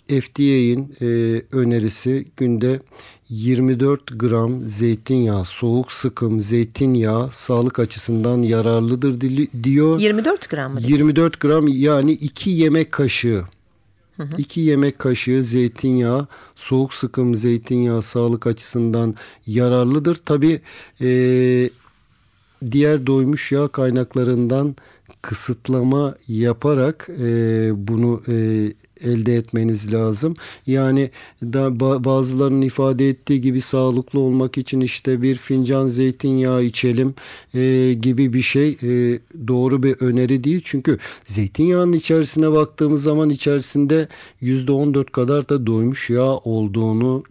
FDA'in 0.07 0.95
e, 1.03 1.07
önerisi 1.53 2.27
günde 2.37 2.81
24 3.29 4.21
gram 4.21 4.63
zeytinyağı, 4.63 5.45
soğuk 5.45 5.93
sıkım 5.93 6.41
zeytinyağı 6.41 7.31
sağlık 7.33 7.79
açısından 7.79 8.43
yararlıdır 8.43 9.21
diyor. 9.63 9.99
24 10.01 10.51
gram 10.51 10.73
mı? 10.73 10.81
24 10.83 11.41
gram 11.41 11.69
yani 11.69 12.13
2 12.13 12.51
yemek 12.51 12.93
kaşığı. 12.93 13.45
2 14.39 14.61
yemek 14.61 14.99
kaşığı 14.99 15.43
zeytinyağı, 15.43 16.27
soğuk 16.57 16.95
sıkım 16.95 17.35
zeytinyağı 17.35 18.03
sağlık 18.03 18.47
açısından 18.47 19.15
yararlıdır. 19.47 20.17
Tabi 20.17 20.61
e, 21.01 21.71
diğer 22.73 23.07
doymuş 23.07 23.53
yağ 23.53 23.69
kaynaklarından 23.69 24.77
kısıtlama 25.23 26.15
yaparak 26.29 27.09
e, 27.21 27.71
bunu 27.89 28.23
e, 28.29 28.35
elde 29.05 29.35
etmeniz 29.35 29.93
lazım. 29.93 30.35
Yani 30.67 31.11
da 31.43 31.81
bazılarının 32.05 32.63
ifade 32.63 33.09
ettiği 33.09 33.41
gibi 33.41 33.61
sağlıklı 33.61 34.19
olmak 34.19 34.59
için 34.59 34.81
işte 34.81 35.23
bir 35.23 35.37
fincan 35.37 35.87
zeytinyağı 35.87 36.65
içelim 36.65 37.15
e, 37.55 37.93
gibi 37.93 38.33
bir 38.33 38.43
şey 38.43 38.69
e, 38.69 39.19
doğru 39.49 39.83
bir 39.83 40.01
öneri 40.01 40.45
değil. 40.45 40.61
Çünkü 40.65 40.99
zeytinyağının 41.25 41.93
içerisine 41.93 42.53
baktığımız 42.53 43.03
zaman 43.03 43.31
içerisinde 43.31 44.09
%14 44.43 45.05
kadar 45.11 45.49
da 45.49 45.67
doymuş 45.67 46.11
yağ 46.11 46.37
olduğunu 46.37 47.23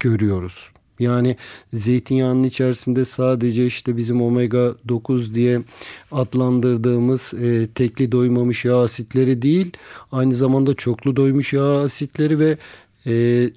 görüyoruz. 0.00 0.75
Yani 1.00 1.36
zeytinyağının 1.68 2.44
içerisinde 2.44 3.04
sadece 3.04 3.66
işte 3.66 3.96
bizim 3.96 4.22
omega 4.22 4.74
9 4.88 5.34
diye 5.34 5.62
adlandırdığımız 6.12 7.34
e, 7.42 7.68
tekli 7.74 8.12
doymamış 8.12 8.64
yağ 8.64 8.76
asitleri 8.76 9.42
değil, 9.42 9.72
aynı 10.12 10.34
zamanda 10.34 10.74
çoklu 10.74 11.16
doymuş 11.16 11.52
yağ 11.52 11.80
asitleri 11.80 12.38
ve 12.38 12.58
e, 13.06 13.12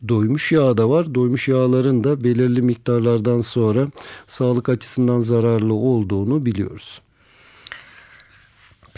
doymuş 0.07 0.51
yağ 0.51 0.77
da 0.77 0.89
var. 0.89 1.15
Doymuş 1.15 1.47
yağların 1.47 2.03
da 2.03 2.23
belirli 2.23 2.61
miktarlardan 2.61 3.41
sonra 3.41 3.87
sağlık 4.27 4.69
açısından 4.69 5.21
zararlı 5.21 5.73
olduğunu 5.73 6.45
biliyoruz. 6.45 7.01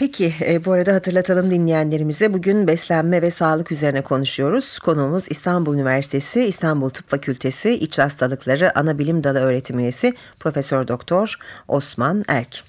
Peki 0.02 0.34
e, 0.46 0.64
bu 0.64 0.72
arada 0.72 0.94
hatırlatalım 0.94 1.50
dinleyenlerimize 1.50 2.34
bugün 2.34 2.66
beslenme 2.66 3.22
ve 3.22 3.30
sağlık 3.30 3.72
üzerine 3.72 4.02
konuşuyoruz. 4.02 4.78
Konuğumuz 4.78 5.24
İstanbul 5.30 5.74
Üniversitesi 5.74 6.44
İstanbul 6.44 6.90
Tıp 6.90 7.10
Fakültesi 7.10 7.70
İç 7.70 7.98
Hastalıkları 7.98 8.78
Ana 8.78 8.98
Bilim 8.98 9.24
Dalı 9.24 9.38
öğretim 9.38 9.78
üyesi 9.78 10.14
Profesör 10.40 10.88
Doktor 10.88 11.34
Osman 11.68 12.24
Erk. 12.28 12.64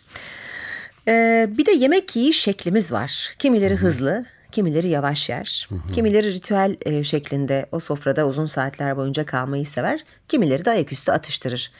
E, 1.07 1.47
bir 1.57 1.65
de 1.65 1.71
yemek 1.71 2.15
yiyiş 2.15 2.39
şeklimiz 2.39 2.91
var. 2.91 3.35
Kimileri 3.39 3.75
hızlı, 3.75 4.25
kimileri 4.51 4.87
yavaş 4.87 5.29
yer. 5.29 5.69
Kimileri 5.93 6.33
ritüel 6.33 6.75
e, 6.85 7.03
şeklinde 7.03 7.65
o 7.71 7.79
sofrada 7.79 8.27
uzun 8.27 8.45
saatler 8.45 8.97
boyunca 8.97 9.25
kalmayı 9.25 9.65
sever. 9.65 10.05
Kimileri 10.27 10.65
de 10.65 10.69
ayaküstü 10.69 11.11
atıştırır. 11.11 11.71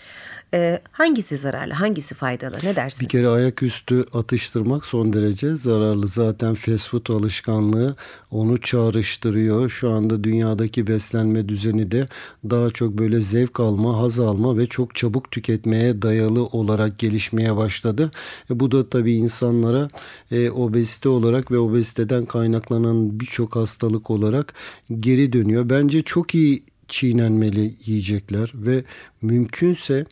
E, 0.53 0.79
hangisi 0.91 1.37
zararlı, 1.37 1.73
hangisi 1.73 2.15
faydalı? 2.15 2.57
Ne 2.63 2.75
dersiniz? 2.75 3.01
Bir 3.01 3.17
kere 3.17 3.27
ayaküstü 3.27 4.05
atıştırmak 4.13 4.85
son 4.85 5.13
derece 5.13 5.55
zararlı. 5.55 6.07
Zaten 6.07 6.53
fast 6.53 6.89
food 6.89 7.07
alışkanlığı 7.07 7.95
onu 8.31 8.61
çağrıştırıyor. 8.61 9.69
Şu 9.69 9.89
anda 9.89 10.23
dünyadaki 10.23 10.87
beslenme 10.87 11.49
düzeni 11.49 11.91
de 11.91 12.07
daha 12.49 12.69
çok 12.69 12.97
böyle 12.97 13.21
zevk 13.21 13.59
alma, 13.59 13.97
haz 13.97 14.19
alma 14.19 14.57
ve 14.57 14.65
çok 14.67 14.95
çabuk 14.95 15.31
tüketmeye 15.31 16.01
dayalı 16.01 16.45
olarak 16.45 16.99
gelişmeye 16.99 17.57
başladı. 17.57 18.11
E, 18.51 18.59
bu 18.59 18.71
da 18.71 18.89
tabii 18.89 19.13
insanlara 19.13 19.87
e, 20.31 20.49
obezite 20.49 21.09
olarak 21.09 21.51
ve 21.51 21.57
obeziteden 21.57 22.25
kaynak 22.25 22.53
kaynaklanan 22.53 23.19
birçok 23.19 23.55
hastalık 23.55 24.09
olarak 24.09 24.53
geri 24.99 25.33
dönüyor. 25.33 25.69
Bence 25.69 26.01
çok 26.01 26.35
iyi 26.35 26.63
çiğnenmeli 26.87 27.73
yiyecekler 27.85 28.51
ve 28.55 28.83
mümkünse 29.21 30.05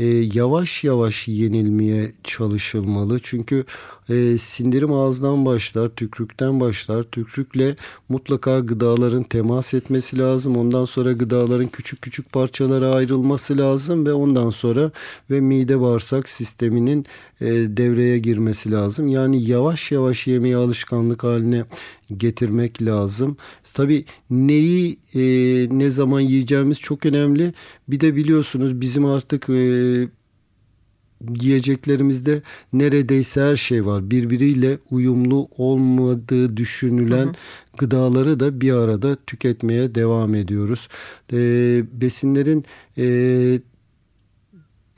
e, 0.00 0.06
yavaş 0.34 0.84
yavaş 0.84 1.28
yenilmeye 1.28 2.12
çalışılmalı. 2.24 3.20
Çünkü 3.22 3.64
e, 4.10 4.38
sindirim 4.38 4.92
ağızdan 4.92 5.44
başlar, 5.46 5.88
tükrükten 5.88 6.60
başlar. 6.60 7.02
Tükrükle 7.02 7.76
mutlaka 8.08 8.58
gıdaların 8.58 9.22
temas 9.22 9.74
etmesi 9.74 10.18
lazım. 10.18 10.56
Ondan 10.56 10.84
sonra 10.84 11.12
gıdaların 11.12 11.68
küçük 11.68 12.02
küçük 12.02 12.32
parçalara 12.32 12.90
ayrılması 12.90 13.58
lazım 13.58 14.06
ve 14.06 14.12
ondan 14.12 14.50
sonra 14.50 14.90
ve 15.30 15.40
mide 15.40 15.80
bağırsak 15.80 16.28
sisteminin 16.28 17.06
e, 17.40 17.46
devreye 17.50 18.18
girmesi 18.18 18.70
lazım. 18.70 19.08
Yani 19.08 19.44
yavaş 19.44 19.92
yavaş 19.92 20.26
yemeği 20.26 20.56
alışkanlık 20.56 21.24
haline 21.24 21.64
getirmek 22.16 22.82
lazım. 22.82 23.36
Tabii 23.74 24.04
neyi 24.30 24.98
e, 25.14 25.20
ne 25.78 25.90
zaman 25.90 26.20
yiyeceğimiz 26.20 26.80
çok 26.80 27.06
önemli. 27.06 27.54
Bir 27.88 28.00
de 28.00 28.16
biliyorsunuz 28.16 28.80
bizim 28.80 29.04
artık 29.04 29.48
e, 29.48 29.52
yiyeceklerimizde 31.40 32.42
neredeyse 32.72 33.40
her 33.40 33.56
şey 33.56 33.86
var. 33.86 34.10
Birbiriyle 34.10 34.78
uyumlu 34.90 35.48
olmadığı 35.56 36.56
düşünülen 36.56 37.26
hı 37.26 37.28
hı. 37.28 37.34
gıdaları 37.78 38.40
da 38.40 38.60
bir 38.60 38.72
arada 38.72 39.16
tüketmeye 39.26 39.94
devam 39.94 40.34
ediyoruz. 40.34 40.88
E, 41.32 41.36
besinlerin 42.00 42.64
e, 42.98 43.04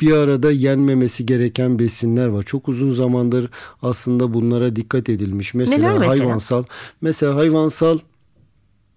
bir 0.00 0.12
arada 0.12 0.52
yenmemesi 0.52 1.26
gereken 1.26 1.78
besinler 1.78 2.26
var. 2.26 2.42
Çok 2.42 2.68
uzun 2.68 2.92
zamandır 2.92 3.50
aslında 3.82 4.34
bunlara 4.34 4.76
dikkat 4.76 5.08
edilmiş. 5.08 5.54
Mesela, 5.54 5.78
Neler 5.78 5.99
mesela? 5.99 6.25
hayvansal 6.25 6.64
mesela 7.00 7.37
hayvansal 7.37 7.99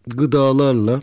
gıdalarla 0.08 1.02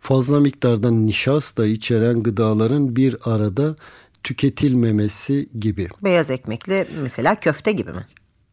fazla 0.00 0.40
miktarda 0.40 0.90
nişasta 0.90 1.66
içeren 1.66 2.22
gıdaların 2.22 2.96
bir 2.96 3.16
arada 3.24 3.76
tüketilmemesi 4.22 5.48
gibi. 5.60 5.88
Beyaz 6.04 6.30
ekmekle 6.30 6.86
mesela 7.02 7.40
köfte 7.40 7.72
gibi 7.72 7.92
mi? 7.92 8.06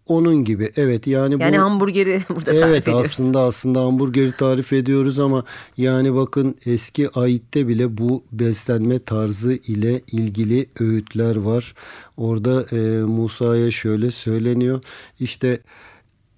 Onun 0.07 0.43
gibi 0.43 0.71
evet 0.75 1.07
yani 1.07 1.41
yani 1.41 1.57
bu, 1.57 1.61
hamburgeri 1.61 2.21
burada 2.29 2.51
tarif 2.51 2.63
evet, 2.63 2.83
ediyoruz. 2.83 3.05
aslında 3.05 3.39
aslında 3.39 3.81
hamburgeri 3.81 4.31
tarif 4.31 4.73
ediyoruz 4.73 5.19
ama 5.19 5.43
yani 5.77 6.15
bakın 6.15 6.55
eski 6.65 7.09
ayette 7.09 7.67
bile 7.67 7.97
bu 7.97 8.23
beslenme 8.31 8.99
tarzı 8.99 9.53
ile 9.53 10.01
ilgili 10.11 10.65
öğütler 10.79 11.35
var. 11.35 11.75
Orada 12.17 12.65
e, 12.71 13.03
Musa'ya 13.03 13.71
şöyle 13.71 14.11
söyleniyor 14.11 14.81
işte 15.19 15.59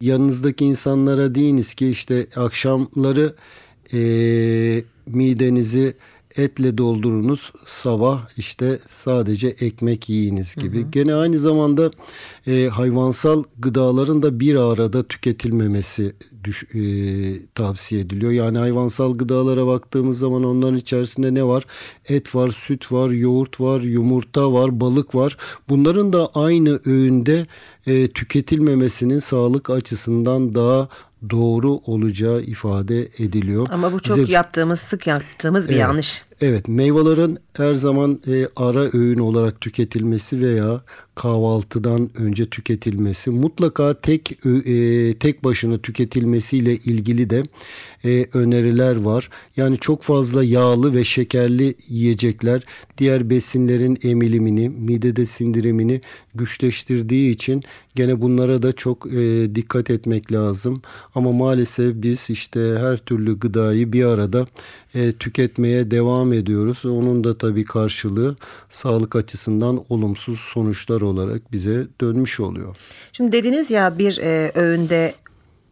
yanınızdaki 0.01 0.65
insanlara 0.65 1.35
deyiniz 1.35 1.73
ki 1.73 1.89
işte 1.89 2.27
akşamları 2.35 3.35
e, 3.93 4.83
midenizi 5.05 5.93
etle 6.37 6.77
doldurunuz 6.77 7.51
sabah 7.67 8.37
işte 8.37 8.79
sadece 8.87 9.47
ekmek 9.47 10.09
yiyiniz 10.09 10.55
gibi. 10.55 10.81
Hı 10.81 10.85
hı. 10.85 10.91
Gene 10.91 11.13
aynı 11.15 11.37
zamanda 11.37 11.91
e, 12.47 12.67
hayvansal 12.67 13.43
gıdaların 13.59 14.23
da 14.23 14.39
bir 14.39 14.55
arada 14.55 15.03
tüketilmemesi 15.03 16.13
düş, 16.43 16.63
e, 16.63 16.81
tavsiye 17.55 18.01
ediliyor. 18.01 18.31
Yani 18.31 18.57
hayvansal 18.57 19.13
gıdalara 19.13 19.67
baktığımız 19.67 20.17
zaman 20.17 20.43
onların 20.43 20.77
içerisinde 20.77 21.33
ne 21.33 21.43
var? 21.43 21.65
Et 22.09 22.35
var, 22.35 22.49
süt 22.49 22.91
var, 22.91 23.09
yoğurt 23.09 23.61
var, 23.61 23.79
yumurta 23.79 24.53
var, 24.53 24.79
balık 24.79 25.15
var. 25.15 25.37
Bunların 25.69 26.13
da 26.13 26.29
aynı 26.35 26.79
öğünde 26.85 27.47
e, 27.87 28.07
tüketilmemesinin 28.07 29.19
sağlık 29.19 29.69
açısından 29.69 30.55
daha 30.55 30.89
doğru 31.29 31.71
olacağı 31.71 32.41
ifade 32.41 33.01
ediliyor. 33.01 33.67
Ama 33.71 33.91
bu 33.91 33.99
çok 33.99 34.15
Zef 34.15 34.29
yaptığımız, 34.29 34.79
sık 34.79 35.07
yaptığımız 35.07 35.65
bir 35.69 35.73
evet, 35.73 35.81
yanlış. 35.81 36.23
Evet, 36.47 36.67
meyvelerin 36.67 37.37
her 37.57 37.73
zaman 37.73 38.19
e, 38.27 38.47
ara 38.55 38.89
öğün 38.93 39.19
olarak 39.19 39.61
tüketilmesi 39.61 40.41
veya 40.41 40.81
kahvaltıdan 41.15 42.09
önce 42.17 42.49
tüketilmesi, 42.49 43.29
mutlaka 43.29 43.93
tek 43.93 44.45
e, 44.45 45.13
tek 45.19 45.43
başına 45.43 45.77
tüketilmesiyle 45.77 46.75
ilgili 46.75 47.29
de 47.29 47.43
e, 48.05 48.25
öneriler 48.33 48.95
var. 48.95 49.29
Yani 49.57 49.77
çok 49.77 50.03
fazla 50.03 50.43
yağlı 50.43 50.93
ve 50.93 51.03
şekerli 51.03 51.75
yiyecekler 51.87 52.63
diğer 52.97 53.29
besinlerin 53.29 53.97
emilimini, 54.03 54.69
midede 54.69 55.25
sindirimini 55.25 56.01
güçleştirdiği 56.35 57.33
için 57.33 57.63
gene 57.95 58.21
bunlara 58.21 58.61
da 58.63 58.73
çok 58.73 59.13
e, 59.13 59.55
dikkat 59.55 59.89
etmek 59.91 60.31
lazım. 60.31 60.81
Ama 61.15 61.31
maalesef 61.31 61.95
biz 61.95 62.29
işte 62.29 62.59
her 62.79 62.97
türlü 62.97 63.39
gıdayı 63.39 63.93
bir 63.93 64.05
arada 64.05 64.47
e, 64.95 65.11
tüketmeye 65.11 65.91
devam 65.91 66.33
ediyoruz. 66.33 66.85
Onun 66.85 67.23
da 67.23 67.37
tabii 67.37 67.65
karşılığı 67.65 68.35
sağlık 68.69 69.15
açısından 69.15 69.85
olumsuz 69.89 70.39
sonuçlar 70.39 71.01
olarak 71.01 71.51
bize 71.51 71.87
dönmüş 72.01 72.39
oluyor. 72.39 72.75
Şimdi 73.11 73.31
dediniz 73.31 73.71
ya 73.71 73.97
bir 73.97 74.17
e, 74.17 74.51
öğünde 74.55 75.15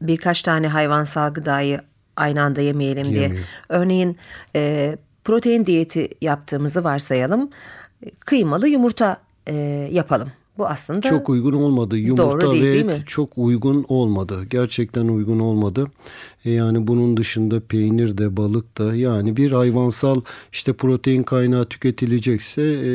birkaç 0.01 0.41
tane 0.41 0.67
hayvansal 0.67 1.33
gıdayı 1.33 1.81
aynı 2.15 2.41
anda 2.41 2.61
yemeyelim 2.61 3.11
diye. 3.11 3.21
Yemiyor. 3.21 3.45
Örneğin 3.69 4.17
e, 4.55 4.95
protein 5.23 5.65
diyeti 5.65 6.09
yaptığımızı 6.21 6.83
varsayalım. 6.83 7.49
Kıymalı 8.19 8.67
yumurta 8.67 9.17
e, 9.47 9.55
yapalım. 9.91 10.31
Bu 10.57 10.67
aslında 10.67 11.01
çok 11.01 11.29
uygun 11.29 11.53
olmadı. 11.53 11.97
Yumurta 11.97 12.29
doğru 12.29 12.51
değil, 12.51 12.63
ve 12.63 12.67
et 12.67 12.73
değil 12.73 12.85
mi? 12.85 13.03
çok 13.07 13.37
uygun 13.37 13.85
olmadı. 13.87 14.45
Gerçekten 14.49 15.07
uygun 15.07 15.39
olmadı. 15.39 15.87
E 16.45 16.51
yani 16.51 16.87
bunun 16.87 17.17
dışında 17.17 17.59
peynir 17.59 18.17
de 18.17 18.37
balık 18.37 18.77
da 18.77 18.95
yani 18.95 19.37
bir 19.37 19.51
hayvansal 19.51 20.21
işte 20.51 20.73
protein 20.73 21.23
kaynağı 21.23 21.65
tüketilecekse 21.65 22.61
e, 22.61 22.91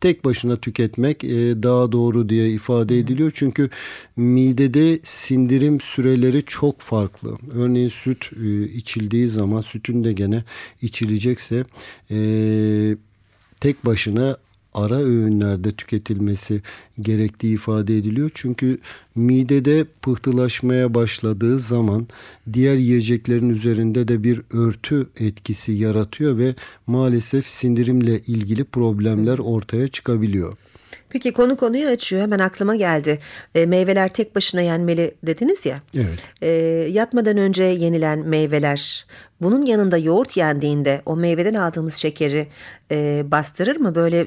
tek 0.00 0.24
başına 0.24 0.56
tüketmek 0.56 1.24
e, 1.24 1.62
daha 1.62 1.92
doğru 1.92 2.28
diye 2.28 2.50
ifade 2.50 2.98
ediliyor. 2.98 3.32
Çünkü 3.34 3.70
midede 4.16 4.98
sindirim 5.02 5.80
süreleri 5.80 6.44
çok 6.44 6.80
farklı. 6.80 7.38
Örneğin 7.54 7.88
süt 7.88 8.30
e, 8.44 8.64
içildiği 8.64 9.28
zaman 9.28 9.60
sütün 9.60 10.04
de 10.04 10.12
gene 10.12 10.44
içilecekse 10.82 11.64
e, 12.10 12.16
tek 13.60 13.86
başına 13.86 14.36
ara 14.74 14.98
öğünlerde 14.98 15.72
tüketilmesi 15.72 16.62
gerektiği 17.00 17.54
ifade 17.54 17.96
ediliyor. 17.96 18.30
Çünkü 18.34 18.78
midede 19.14 19.84
pıhtılaşmaya 19.84 20.94
başladığı 20.94 21.60
zaman 21.60 22.06
diğer 22.52 22.76
yiyeceklerin 22.76 23.50
üzerinde 23.50 24.08
de 24.08 24.24
bir 24.24 24.42
örtü 24.52 25.08
etkisi 25.20 25.72
yaratıyor 25.72 26.38
ve 26.38 26.54
maalesef 26.86 27.48
sindirimle 27.48 28.18
ilgili 28.18 28.64
problemler 28.64 29.38
ortaya 29.38 29.88
çıkabiliyor. 29.88 30.56
Peki 31.10 31.32
konu 31.32 31.56
konuyu 31.56 31.88
açıyor. 31.88 32.22
Hemen 32.22 32.38
aklıma 32.38 32.76
geldi. 32.76 33.18
E, 33.54 33.66
meyveler 33.66 34.08
tek 34.08 34.36
başına 34.36 34.60
yenmeli 34.60 35.14
dediniz 35.22 35.66
ya. 35.66 35.82
Evet. 35.94 36.18
E, 36.42 36.48
yatmadan 36.90 37.36
önce 37.36 37.62
yenilen 37.62 38.18
meyveler 38.18 39.06
bunun 39.40 39.66
yanında 39.66 39.98
yoğurt 39.98 40.36
yendiğinde 40.36 41.02
o 41.06 41.16
meyveden 41.16 41.54
aldığımız 41.54 41.94
şekeri 41.94 42.48
e, 42.90 43.24
bastırır 43.30 43.76
mı? 43.76 43.94
Böyle 43.94 44.26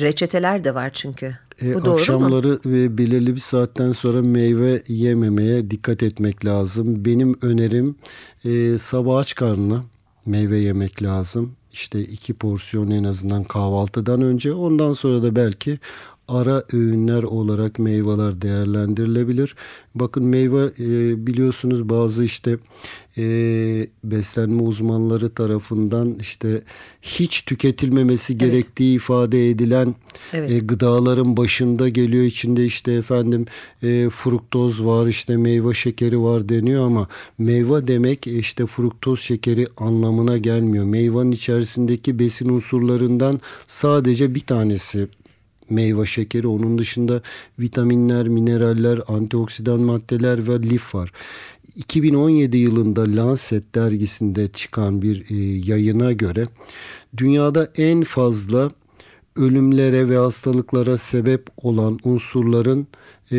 reçeteler 0.00 0.64
de 0.64 0.74
var 0.74 0.90
çünkü. 0.94 1.36
E, 1.62 1.74
Bu 1.74 1.82
doğru 1.84 1.94
akşamları 1.94 2.48
mu? 2.48 2.58
ve 2.66 2.98
belirli 2.98 3.34
bir 3.34 3.40
saatten 3.40 3.92
sonra 3.92 4.22
meyve 4.22 4.82
yememeye 4.88 5.70
dikkat 5.70 6.02
etmek 6.02 6.44
lazım. 6.44 7.04
Benim 7.04 7.38
önerim 7.42 7.96
e, 8.44 8.78
sabah 8.78 9.18
aç 9.18 9.34
karnına 9.34 9.84
meyve 10.26 10.58
yemek 10.58 11.02
lazım. 11.02 11.52
İşte 11.72 12.00
iki 12.00 12.34
porsiyon 12.34 12.90
en 12.90 13.04
azından 13.04 13.44
kahvaltıdan 13.44 14.22
önce. 14.22 14.52
Ondan 14.52 14.92
sonra 14.92 15.22
da 15.22 15.36
belki 15.36 15.78
ara 16.28 16.62
öğünler 16.72 17.22
olarak 17.22 17.78
meyveler 17.78 18.42
değerlendirilebilir. 18.42 19.54
Bakın 19.94 20.24
meyve 20.24 20.64
e, 20.64 21.26
biliyorsunuz 21.26 21.88
bazı 21.88 22.24
işte 22.24 22.58
e, 23.18 23.24
beslenme 24.04 24.62
uzmanları 24.62 25.30
tarafından 25.34 26.16
işte 26.20 26.62
hiç 27.02 27.44
tüketilmemesi 27.44 28.32
evet. 28.32 28.40
gerektiği 28.40 28.96
ifade 28.96 29.48
edilen 29.48 29.94
evet. 30.32 30.50
e, 30.50 30.58
gıdaların 30.58 31.36
başında 31.36 31.88
geliyor. 31.88 32.24
içinde 32.24 32.66
işte 32.66 32.92
efendim 32.92 33.46
e, 33.82 34.08
fruktoz 34.10 34.84
var 34.84 35.06
işte 35.06 35.36
meyve 35.36 35.74
şekeri 35.74 36.20
var 36.20 36.48
deniyor 36.48 36.86
ama 36.86 37.08
meyve 37.38 37.86
demek 37.86 38.26
işte 38.26 38.66
fruktoz 38.66 39.20
şekeri 39.20 39.66
anlamına 39.76 40.38
gelmiyor. 40.38 40.84
Meyvanın 40.84 41.32
içerisindeki 41.32 42.18
besin 42.18 42.48
unsurlarından 42.48 43.40
sadece 43.66 44.34
bir 44.34 44.40
tanesi 44.40 45.08
meyve 45.70 46.06
şekeri. 46.06 46.46
Onun 46.46 46.78
dışında 46.78 47.22
vitaminler, 47.58 48.28
mineraller, 48.28 49.00
antioksidan 49.08 49.80
maddeler 49.80 50.48
ve 50.48 50.62
lif 50.62 50.94
var. 50.94 51.12
2017 51.76 52.56
yılında 52.56 53.02
Lancet 53.02 53.74
dergisinde 53.74 54.48
çıkan 54.48 55.02
bir 55.02 55.30
e, 55.30 55.34
yayına 55.70 56.12
göre 56.12 56.48
dünyada 57.16 57.68
en 57.76 58.02
fazla 58.02 58.70
ölümlere 59.36 60.08
ve 60.08 60.16
hastalıklara 60.16 60.98
sebep 60.98 61.46
olan 61.56 61.98
unsurların 62.04 62.86
e, 63.32 63.38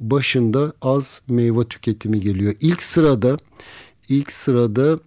başında 0.00 0.72
az 0.82 1.20
meyve 1.28 1.64
tüketimi 1.64 2.20
geliyor. 2.20 2.54
İlk 2.60 2.82
sırada 2.82 3.36
ilk 4.08 4.32
sırada 4.32 4.98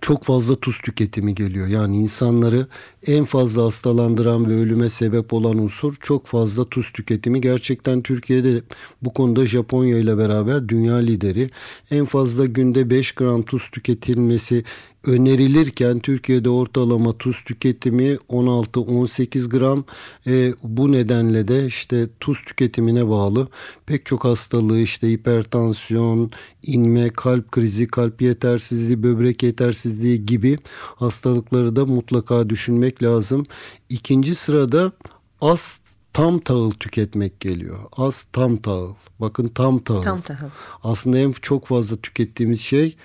çok 0.00 0.24
fazla 0.24 0.56
tuz 0.56 0.78
tüketimi 0.78 1.34
geliyor. 1.34 1.66
Yani 1.66 1.96
insanları 1.96 2.66
en 3.06 3.24
fazla 3.24 3.64
hastalandıran 3.64 4.50
ve 4.50 4.54
ölüme 4.54 4.90
sebep 4.90 5.32
olan 5.32 5.58
unsur 5.58 5.94
çok 6.00 6.26
fazla 6.26 6.68
tuz 6.68 6.92
tüketimi. 6.92 7.40
Gerçekten 7.40 8.02
Türkiye'de 8.02 8.62
bu 9.02 9.12
konuda 9.12 9.46
Japonya 9.46 9.98
ile 9.98 10.18
beraber 10.18 10.68
dünya 10.68 10.96
lideri. 10.96 11.50
En 11.90 12.04
fazla 12.04 12.44
günde 12.44 12.90
5 12.90 13.12
gram 13.12 13.42
tuz 13.42 13.70
tüketilmesi 13.70 14.64
önerilirken 15.06 15.98
Türkiye'de 15.98 16.50
ortalama 16.50 17.18
tuz 17.18 17.44
tüketimi 17.44 18.18
16-18 18.28 19.48
gram. 19.48 19.84
E, 20.26 20.54
bu 20.62 20.92
nedenle 20.92 21.48
de 21.48 21.66
işte 21.66 22.08
tuz 22.20 22.44
tüketimine 22.44 23.08
bağlı 23.08 23.48
pek 23.86 24.06
çok 24.06 24.24
hastalığı 24.24 24.80
işte 24.80 25.10
hipertansiyon, 25.10 26.30
inme, 26.62 27.08
kalp 27.08 27.52
krizi, 27.52 27.86
kalp 27.86 28.22
yetersizliği, 28.22 29.02
böbrek 29.02 29.42
yetersizliği 29.42 30.26
gibi 30.26 30.58
hastalıkları 30.96 31.76
da 31.76 31.86
mutlaka 31.86 32.50
düşünmek 32.50 32.93
lazım. 33.02 33.44
İkinci 33.88 34.34
sırada 34.34 34.92
az 35.40 35.80
tam 36.12 36.38
tahıl 36.38 36.70
tüketmek 36.70 37.40
geliyor. 37.40 37.78
Az 37.96 38.22
tam 38.32 38.56
tahıl. 38.56 38.94
Bakın 39.20 39.48
tam 39.48 39.78
tahıl. 39.78 40.02
Tam 40.02 40.20
tahıl. 40.20 40.48
Aslında 40.82 41.18
en 41.18 41.32
çok 41.32 41.66
fazla 41.66 41.96
tükettiğimiz 41.96 42.60
şey 42.60 42.96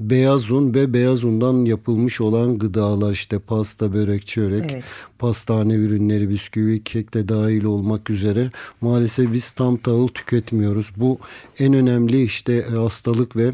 beyaz 0.00 0.50
un 0.50 0.74
ve 0.74 0.92
beyaz 0.92 1.24
undan 1.24 1.64
yapılmış 1.64 2.20
olan 2.20 2.58
gıdalar 2.58 3.12
işte 3.12 3.38
pasta, 3.38 3.92
börek, 3.92 4.26
çörek, 4.26 4.72
evet. 4.72 4.84
pastane 5.18 5.74
ürünleri, 5.74 6.28
bisküvi, 6.28 6.84
kek 6.84 7.14
de 7.14 7.28
dahil 7.28 7.64
olmak 7.64 8.10
üzere 8.10 8.50
maalesef 8.80 9.32
biz 9.32 9.50
tam 9.50 9.76
tahıl 9.76 10.08
tüketmiyoruz. 10.08 10.92
Bu 10.96 11.18
en 11.58 11.74
önemli 11.74 12.22
işte 12.22 12.62
hastalık 12.62 13.36
ve 13.36 13.52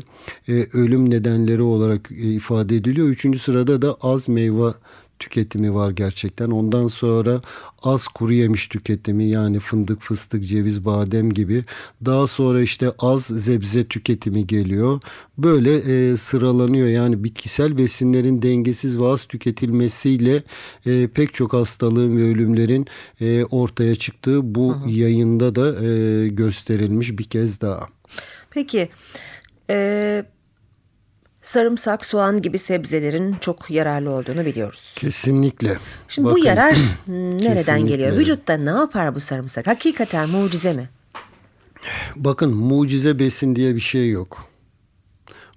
e, 0.48 0.52
ölüm 0.72 1.11
nedenleri 1.11 1.62
olarak 1.62 2.12
e, 2.12 2.14
ifade 2.14 2.76
ediliyor. 2.76 3.09
Üçüncü 3.09 3.38
sırada 3.38 3.83
da 3.83 3.96
az 4.02 4.28
meyve 4.28 4.72
tüketimi 5.22 5.74
var 5.74 5.90
gerçekten. 5.90 6.50
Ondan 6.50 6.88
sonra 6.88 7.40
az 7.82 8.08
kuru 8.08 8.32
yemiş 8.32 8.68
tüketimi 8.68 9.24
yani 9.24 9.58
fındık, 9.58 10.02
fıstık, 10.02 10.44
ceviz, 10.44 10.85
badem 10.85 11.32
gibi. 11.32 11.64
Daha 12.04 12.26
sonra 12.26 12.61
işte 12.61 12.92
az 12.98 13.24
zebze 13.26 13.85
tüketimi 13.85 14.46
geliyor. 14.46 15.00
Böyle 15.38 15.76
e, 15.76 16.16
sıralanıyor. 16.16 16.88
Yani 16.88 17.24
bitkisel 17.24 17.78
besinlerin 17.78 18.42
dengesiz 18.42 19.00
ve 19.00 19.06
az 19.06 19.24
tüketilmesiyle 19.24 20.42
e, 20.87 21.06
pek 21.06 21.35
çok 21.35 21.52
hastalığın 21.52 22.16
ve 22.16 22.22
ölümlerin 22.22 22.87
e, 23.20 23.44
ortaya 23.44 23.94
çıktığı 23.94 24.54
bu 24.54 24.72
Aha. 24.72 24.90
yayında 24.90 25.54
da 25.54 25.87
e, 25.87 26.28
gösterilmiş 26.28 27.18
bir 27.18 27.24
kez 27.24 27.61
daha. 27.61 27.88
Peki, 28.50 28.88
e, 29.70 30.24
sarımsak, 31.42 32.07
soğan 32.07 32.42
gibi 32.42 32.59
sebzelerin 32.59 33.35
çok 33.40 33.70
yararlı 33.70 34.11
olduğunu 34.11 34.44
biliyoruz. 34.46 34.92
Kesinlikle. 34.96 35.78
Şimdi 36.09 36.26
Bakın, 36.28 36.40
bu 36.42 36.46
yarar 36.46 36.76
nereden 37.07 37.55
kesinlikle. 37.57 37.96
geliyor? 37.96 38.16
Vücutta 38.16 38.55
ne 38.57 38.70
yapar 38.70 39.14
bu 39.14 39.20
sarımsak? 39.20 39.66
Hakikaten 39.66 40.28
mucize 40.28 40.72
mi? 40.72 40.90
Bakın 42.16 42.55
mucize 42.57 43.18
besin 43.18 43.57
diye 43.57 43.74
bir 43.74 43.81
şey 43.81 44.11
yok. 44.11 44.44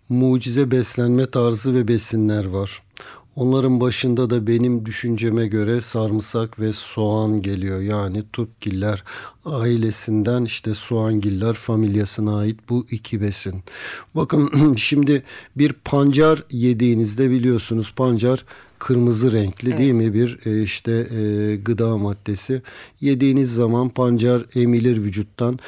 Mucize 0.09 0.71
beslenme 0.71 1.31
tarzı 1.31 1.73
ve 1.75 1.87
besinler 1.87 2.45
var. 2.45 2.83
Onların 3.35 3.81
başında 3.81 4.29
da 4.29 4.47
benim 4.47 4.85
düşünceme 4.85 5.47
göre 5.47 5.81
sarımsak 5.81 6.59
ve 6.59 6.73
soğan 6.73 7.41
geliyor. 7.41 7.81
Yani 7.81 8.23
turpgiller 8.33 9.03
ailesinden 9.45 10.45
işte 10.45 10.73
soğangiller 10.73 11.53
familyasına 11.53 12.37
ait 12.37 12.59
bu 12.69 12.87
iki 12.91 13.21
besin. 13.21 13.63
Bakın 14.15 14.75
şimdi 14.77 15.23
bir 15.55 15.73
pancar 15.73 16.43
yediğinizde 16.51 17.29
biliyorsunuz 17.29 17.93
pancar 17.95 18.45
kırmızı 18.79 19.31
renkli 19.31 19.69
evet. 19.69 19.79
değil 19.79 19.93
mi 19.93 20.13
bir 20.13 20.39
e, 20.45 20.63
işte 20.63 20.91
e, 20.91 21.55
gıda 21.55 21.97
maddesi. 21.97 22.61
Yediğiniz 23.01 23.53
zaman 23.53 23.89
pancar 23.89 24.45
emilir 24.55 24.97
vücuttan. 24.97 25.59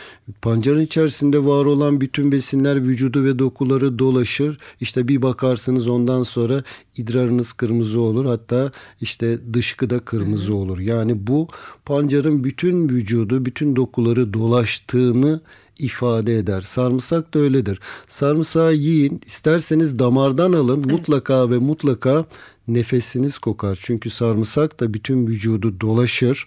Pancarın 0.42 0.82
içerisinde 0.82 1.46
var 1.46 1.66
olan 1.66 2.02
bütün 2.02 2.32
besinler 2.32 2.84
vücudu 2.84 3.24
ve 3.24 3.40
dokuları 3.40 4.00
dolaşır. 4.00 4.58
İşte 4.82 5.08
bir 5.08 5.22
bakarsınız 5.22 5.88
ondan 5.88 6.24
sonra 6.24 6.64
idrarınız 6.98 7.54
kırmızı 7.54 8.02
olur. 8.02 8.26
Hatta 8.26 8.72
işte 9.02 9.54
dışkı 9.54 9.90
da 9.90 10.00
kırmızı 10.00 10.56
olur. 10.56 10.80
Yani 10.80 11.28
bu 11.28 11.48
pancarın 11.86 12.44
bütün 12.44 12.90
vücudu, 12.90 13.46
bütün 13.46 13.76
dokuları 13.76 14.34
dolaştığını 14.34 15.42
ifade 15.80 16.38
eder. 16.38 16.62
Sarımsak 16.62 17.34
da 17.34 17.40
öyledir. 17.40 17.80
Sarımsağı 18.08 18.74
yiyin, 18.74 19.22
isterseniz 19.26 20.00
damardan 20.00 20.54
alın. 20.54 20.80
Evet. 20.80 20.92
Mutlaka 20.92 21.52
ve 21.52 21.58
mutlaka 21.58 22.26
nefesiniz 22.68 23.38
kokar. 23.38 23.80
Çünkü 23.82 24.10
sarımsak 24.10 24.80
da 24.80 24.94
bütün 24.94 25.28
vücudu 25.28 25.82
dolaşır 25.82 26.46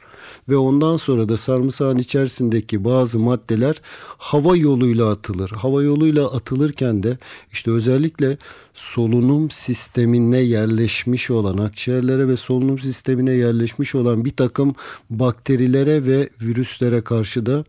ve 0.48 0.56
ondan 0.56 0.96
sonra 0.96 1.28
da 1.28 1.36
sarımsağın 1.36 1.98
içerisindeki 1.98 2.84
bazı 2.84 3.18
maddeler 3.18 3.82
hava 4.18 4.56
yoluyla 4.56 5.10
atılır. 5.10 5.50
Hava 5.50 5.82
yoluyla 5.82 6.26
atılırken 6.26 7.02
de 7.02 7.18
işte 7.52 7.70
özellikle 7.70 8.38
solunum 8.74 9.50
sistemine 9.50 10.38
yerleşmiş 10.38 11.30
olan 11.30 11.58
akciğerlere 11.58 12.28
ve 12.28 12.36
solunum 12.36 12.78
sistemine 12.78 13.32
yerleşmiş 13.32 13.94
olan 13.94 14.24
bir 14.24 14.36
takım 14.36 14.74
bakterilere 15.10 16.06
ve 16.06 16.28
virüslere 16.42 17.00
karşı 17.00 17.46
da 17.46 17.64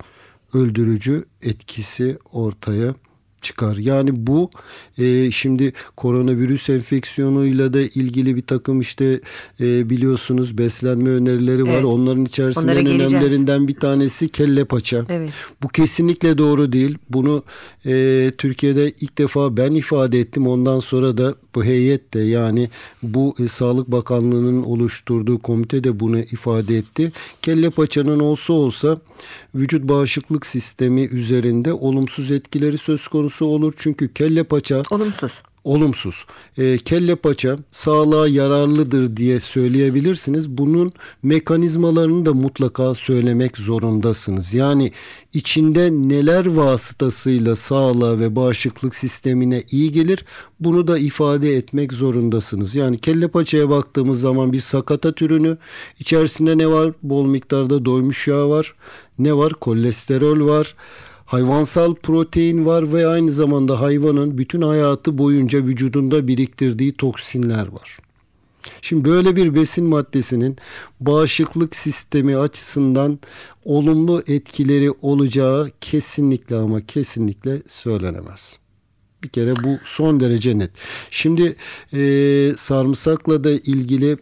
öldürücü 0.53 1.25
etkisi 1.41 2.17
ortaya 2.31 2.95
çıkar. 3.41 3.75
Yani 3.75 4.27
bu 4.27 4.51
e, 4.97 5.32
şimdi 5.32 5.73
koronavirüs 5.95 6.69
enfeksiyonuyla 6.69 7.73
da 7.73 7.82
ilgili 7.82 8.36
bir 8.36 8.41
takım 8.41 8.82
işte 8.82 9.19
e, 9.62 9.89
biliyorsunuz 9.89 10.58
beslenme 10.58 11.10
önerileri 11.10 11.63
var. 11.63 11.73
Evet. 11.73 11.86
Onların 11.86 12.25
içerisinde 12.25 12.71
en 12.71 12.86
önemlilerinden 12.86 13.67
bir 13.67 13.75
tanesi 13.75 14.30
kelle 14.30 14.65
paça. 14.65 15.06
Evet. 15.10 15.30
Bu 15.63 15.67
kesinlikle 15.67 16.38
doğru 16.38 16.71
değil. 16.71 16.97
Bunu 17.10 17.43
e, 17.86 18.32
Türkiye'de 18.38 18.91
ilk 19.01 19.17
defa 19.17 19.58
ben 19.58 19.73
ifade 19.73 20.19
ettim. 20.19 20.47
Ondan 20.47 20.80
sonra 20.80 21.17
da 21.17 21.36
bu 21.56 21.63
heyet 21.63 22.13
de 22.13 22.19
yani 22.19 22.69
bu 23.04 23.36
e, 23.39 23.47
Sağlık 23.47 23.91
Bakanlığı'nın 23.91 24.63
oluşturduğu 24.63 25.39
komite 25.39 25.84
de 25.84 25.99
bunu 25.99 26.19
ifade 26.19 26.77
etti. 26.77 27.12
Kelle 27.41 27.69
paçanın 27.69 28.19
olsa 28.19 28.54
olsa 28.54 28.97
vücut 29.56 29.84
bağışıklık 29.84 30.45
sistemi 30.45 31.01
üzerinde 31.01 31.73
olumsuz 31.73 32.32
etkileri 32.32 32.77
söz 32.77 33.08
konusu 33.08 33.30
olur. 33.39 33.73
Çünkü 33.77 34.13
kelle 34.13 34.43
paça 34.43 34.81
olumsuz 34.89 35.41
olumsuz. 35.63 36.25
E, 36.57 36.77
kelle 36.77 37.15
paça 37.15 37.57
sağlığa 37.71 38.27
yararlıdır 38.27 39.17
diye 39.17 39.39
söyleyebilirsiniz. 39.39 40.49
Bunun 40.49 40.93
mekanizmalarını 41.23 42.25
da 42.25 42.33
mutlaka 42.33 42.95
söylemek 42.95 43.57
zorundasınız. 43.57 44.53
Yani 44.53 44.91
içinde 45.33 45.91
neler 45.91 46.45
vasıtasıyla 46.45 47.55
sağlığa 47.55 48.19
ve 48.19 48.35
bağışıklık 48.35 48.95
sistemine 48.95 49.63
iyi 49.71 49.91
gelir 49.91 50.25
bunu 50.59 50.87
da 50.87 50.97
ifade 50.97 51.55
etmek 51.55 51.93
zorundasınız. 51.93 52.75
Yani 52.75 52.99
kelle 52.99 53.27
paçaya 53.27 53.69
baktığımız 53.69 54.19
zaman 54.19 54.53
bir 54.53 54.59
sakata 54.59 55.11
türünü 55.11 55.57
içerisinde 55.99 56.57
ne 56.57 56.67
var? 56.67 56.91
Bol 57.03 57.25
miktarda 57.25 57.85
doymuş 57.85 58.27
yağ 58.27 58.49
var. 58.49 58.75
Ne 59.19 59.33
var? 59.33 59.53
Kolesterol 59.53 60.47
var 60.47 60.75
hayvansal 61.31 61.95
protein 61.95 62.65
var 62.65 62.93
ve 62.93 63.07
aynı 63.07 63.31
zamanda 63.31 63.81
hayvanın 63.81 64.37
bütün 64.37 64.61
hayatı 64.61 65.17
boyunca 65.17 65.65
vücudunda 65.65 66.27
biriktirdiği 66.27 66.93
toksinler 66.93 67.67
var. 67.67 67.97
Şimdi 68.81 69.05
böyle 69.05 69.35
bir 69.35 69.55
besin 69.55 69.85
maddesinin 69.85 70.57
bağışıklık 70.99 71.75
sistemi 71.75 72.37
açısından 72.37 73.19
olumlu 73.65 74.23
etkileri 74.27 74.91
olacağı 75.01 75.71
kesinlikle 75.81 76.55
ama 76.55 76.85
kesinlikle 76.85 77.61
söylenemez. 77.67 78.57
Bir 79.23 79.29
kere 79.29 79.55
bu 79.63 79.79
son 79.85 80.19
derece 80.19 80.57
net. 80.57 80.71
Şimdi 81.11 81.55
e, 81.93 82.53
sarımsakla 82.57 83.43
da 83.43 83.51
ilgili 83.51 84.17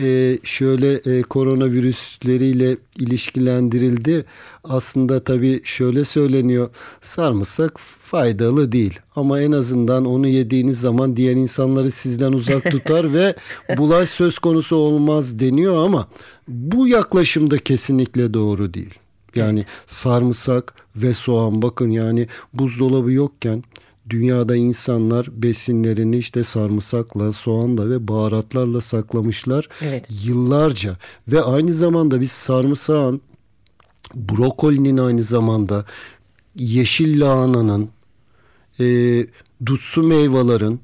e, 0.00 0.38
şöyle 0.42 0.94
e, 0.94 1.22
koronavirüsleriyle 1.22 2.76
ilişkilendirildi. 2.98 4.24
Aslında 4.64 5.24
tabii 5.24 5.60
şöyle 5.64 6.04
söyleniyor. 6.04 6.70
Sarımsak 7.00 7.80
faydalı 8.02 8.72
değil 8.72 8.98
ama 9.16 9.40
en 9.40 9.52
azından 9.52 10.04
onu 10.04 10.28
yediğiniz 10.28 10.80
zaman 10.80 11.16
diğer 11.16 11.36
insanları 11.36 11.90
sizden 11.90 12.32
uzak 12.32 12.62
tutar 12.70 13.14
ve 13.14 13.34
bulaş 13.78 14.08
söz 14.08 14.38
konusu 14.38 14.76
olmaz 14.76 15.40
deniyor 15.40 15.84
ama 15.84 16.08
bu 16.48 16.88
yaklaşım 16.88 17.50
da 17.50 17.58
kesinlikle 17.58 18.34
doğru 18.34 18.74
değil. 18.74 18.94
Yani 19.34 19.64
sarımsak 19.86 20.74
ve 20.96 21.14
soğan 21.14 21.62
bakın 21.62 21.90
yani 21.90 22.26
buzdolabı 22.54 23.12
yokken 23.12 23.64
dünyada 24.10 24.56
insanlar 24.56 25.42
besinlerini 25.42 26.18
işte 26.18 26.44
sarımsakla, 26.44 27.32
soğanla 27.32 27.90
ve 27.90 28.08
baharatlarla 28.08 28.80
saklamışlar 28.80 29.68
evet. 29.80 30.06
yıllarca 30.24 30.96
ve 31.28 31.42
aynı 31.42 31.74
zamanda 31.74 32.20
biz 32.20 32.30
sarımsağın 32.30 33.20
brokolinin 34.14 34.96
aynı 34.96 35.22
zamanda 35.22 35.84
yeşil 36.56 37.20
lahananın 37.20 37.88
e, 38.80 39.26
dutsu 39.66 40.02
meyvelerin 40.02 40.80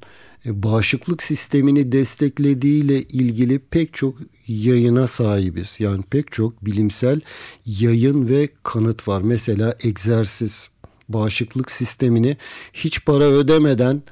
e, 0.47 0.63
bağışıklık 0.63 1.23
sistemini 1.23 1.93
desteklediğiyle 1.93 3.03
ilgili 3.03 3.59
pek 3.59 3.95
çok 3.95 4.15
yayına 4.47 5.07
sahibiz. 5.07 5.77
Yani 5.79 6.03
pek 6.03 6.33
çok 6.33 6.65
bilimsel 6.65 7.21
yayın 7.67 8.29
ve 8.29 8.49
kanıt 8.63 9.09
var. 9.09 9.23
Mesela 9.23 9.75
egzersiz 9.85 10.69
bağışıklık 11.09 11.71
sistemini 11.71 12.37
hiç 12.73 13.05
para 13.05 13.25
ödemeden 13.25 14.03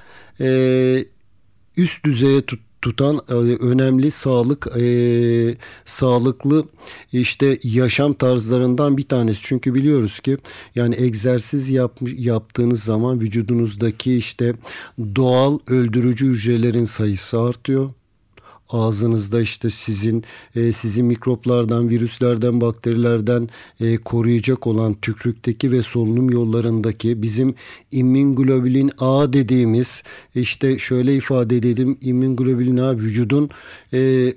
e, 0.41 1.05
üst 1.77 2.05
düzeye 2.05 2.43
tut, 2.43 2.61
tutan 2.83 3.21
e, 3.29 3.33
önemli 3.35 4.11
sağlık 4.11 4.67
e, 4.81 4.85
sağlıklı 5.85 6.65
işte 7.13 7.59
yaşam 7.63 8.13
tarzlarından 8.13 8.97
bir 8.97 9.09
tanesi. 9.09 9.41
Çünkü 9.43 9.75
biliyoruz 9.75 10.21
ki 10.21 10.37
yani 10.75 10.95
egzersiz 10.99 11.71
yapmış, 11.71 12.13
yaptığınız 12.17 12.83
zaman 12.83 13.21
vücudunuzdaki 13.21 14.17
işte 14.17 14.55
doğal 15.17 15.59
öldürücü 15.67 16.27
hücrelerin 16.27 16.85
sayısı 16.85 17.41
artıyor 17.41 17.91
ağzınızda 18.75 19.41
işte 19.41 19.71
sizin 19.71 20.25
e, 20.57 20.73
sizi 20.73 21.03
mikroplardan, 21.03 21.89
virüslerden, 21.89 22.61
bakterilerden 22.61 23.49
e, 23.81 23.97
koruyacak 23.97 24.67
olan 24.67 24.95
tükrükteki 24.95 25.73
ve 25.73 25.83
solunum 25.83 26.31
yollarındaki 26.31 27.23
bizim 27.23 27.55
immunglobulin 27.91 28.91
A 28.99 29.33
dediğimiz 29.33 30.03
işte 30.35 30.79
şöyle 30.79 31.15
ifade 31.15 31.57
edelim 31.57 31.99
immunglobulin 32.01 32.77
A 32.77 32.97
vücudun 32.97 33.51
e, 33.93 34.33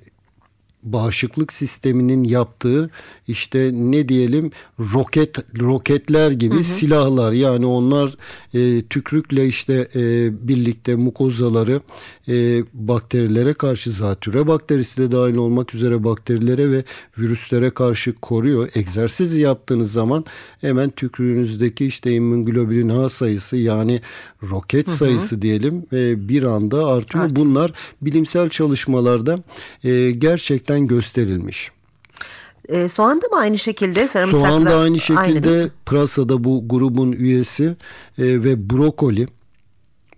bağışıklık 0.93 1.54
sisteminin 1.54 2.23
yaptığı 2.23 2.89
işte 3.28 3.71
ne 3.73 4.10
diyelim 4.10 4.52
roket 4.80 5.60
roketler 5.60 6.32
gibi 6.32 6.56
hı 6.56 6.60
hı. 6.60 6.63
silahlar 6.63 7.32
yani 7.32 7.65
onlar 7.65 8.15
e, 8.54 8.82
tükrükle 8.82 9.47
işte 9.47 9.88
e, 9.95 10.32
birlikte 10.47 10.95
mukozaları 10.95 11.82
e, 12.28 12.63
bakterilere 12.73 13.54
karşı 13.54 13.91
zatüre 13.91 14.47
bakterisi 14.47 15.02
de 15.02 15.12
dahil 15.12 15.36
olmak 15.36 15.76
üzere 15.76 16.04
bakterilere 16.04 16.71
ve 16.71 16.84
virüslere 17.17 17.69
karşı 17.69 18.13
koruyor. 18.13 18.69
Egzersiz 18.76 19.38
yaptığınız 19.38 19.91
zaman 19.91 20.26
hemen 20.62 20.89
tükrüğünüzdeki 20.89 21.86
işte 21.86 22.13
immünoglobulin 22.13 22.89
A 22.89 23.10
sayısı 23.10 23.58
yani 23.58 24.02
roket 24.43 24.88
hı 24.88 24.91
hı. 24.91 24.95
sayısı 24.95 25.41
diyelim 25.41 25.86
e, 25.93 26.30
bir 26.30 26.43
anda 26.43 26.86
artıyor. 26.86 27.23
Artık. 27.23 27.38
Bunlar 27.38 27.71
bilimsel 28.02 28.50
çalışmalarda 28.50 29.43
e, 29.84 30.12
gerçekten 30.12 30.77
gösterilmiş. 30.80 31.72
E, 32.70 32.90
soğan 32.90 33.22
da 33.22 33.28
mı 33.28 33.40
aynı 33.40 33.58
şekilde 33.58 34.08
sarımsakla? 34.08 34.50
Soğan 34.50 34.66
da 34.66 34.76
aynı 34.76 35.00
şekilde 35.00 35.50
aynı 35.50 35.70
pırasa 35.86 36.30
da 36.30 36.44
bu 36.44 36.63
grubun 36.68 37.12
üyesi 37.12 37.66
e, 37.66 37.76
ve 38.18 38.70
brokoli. 38.70 39.28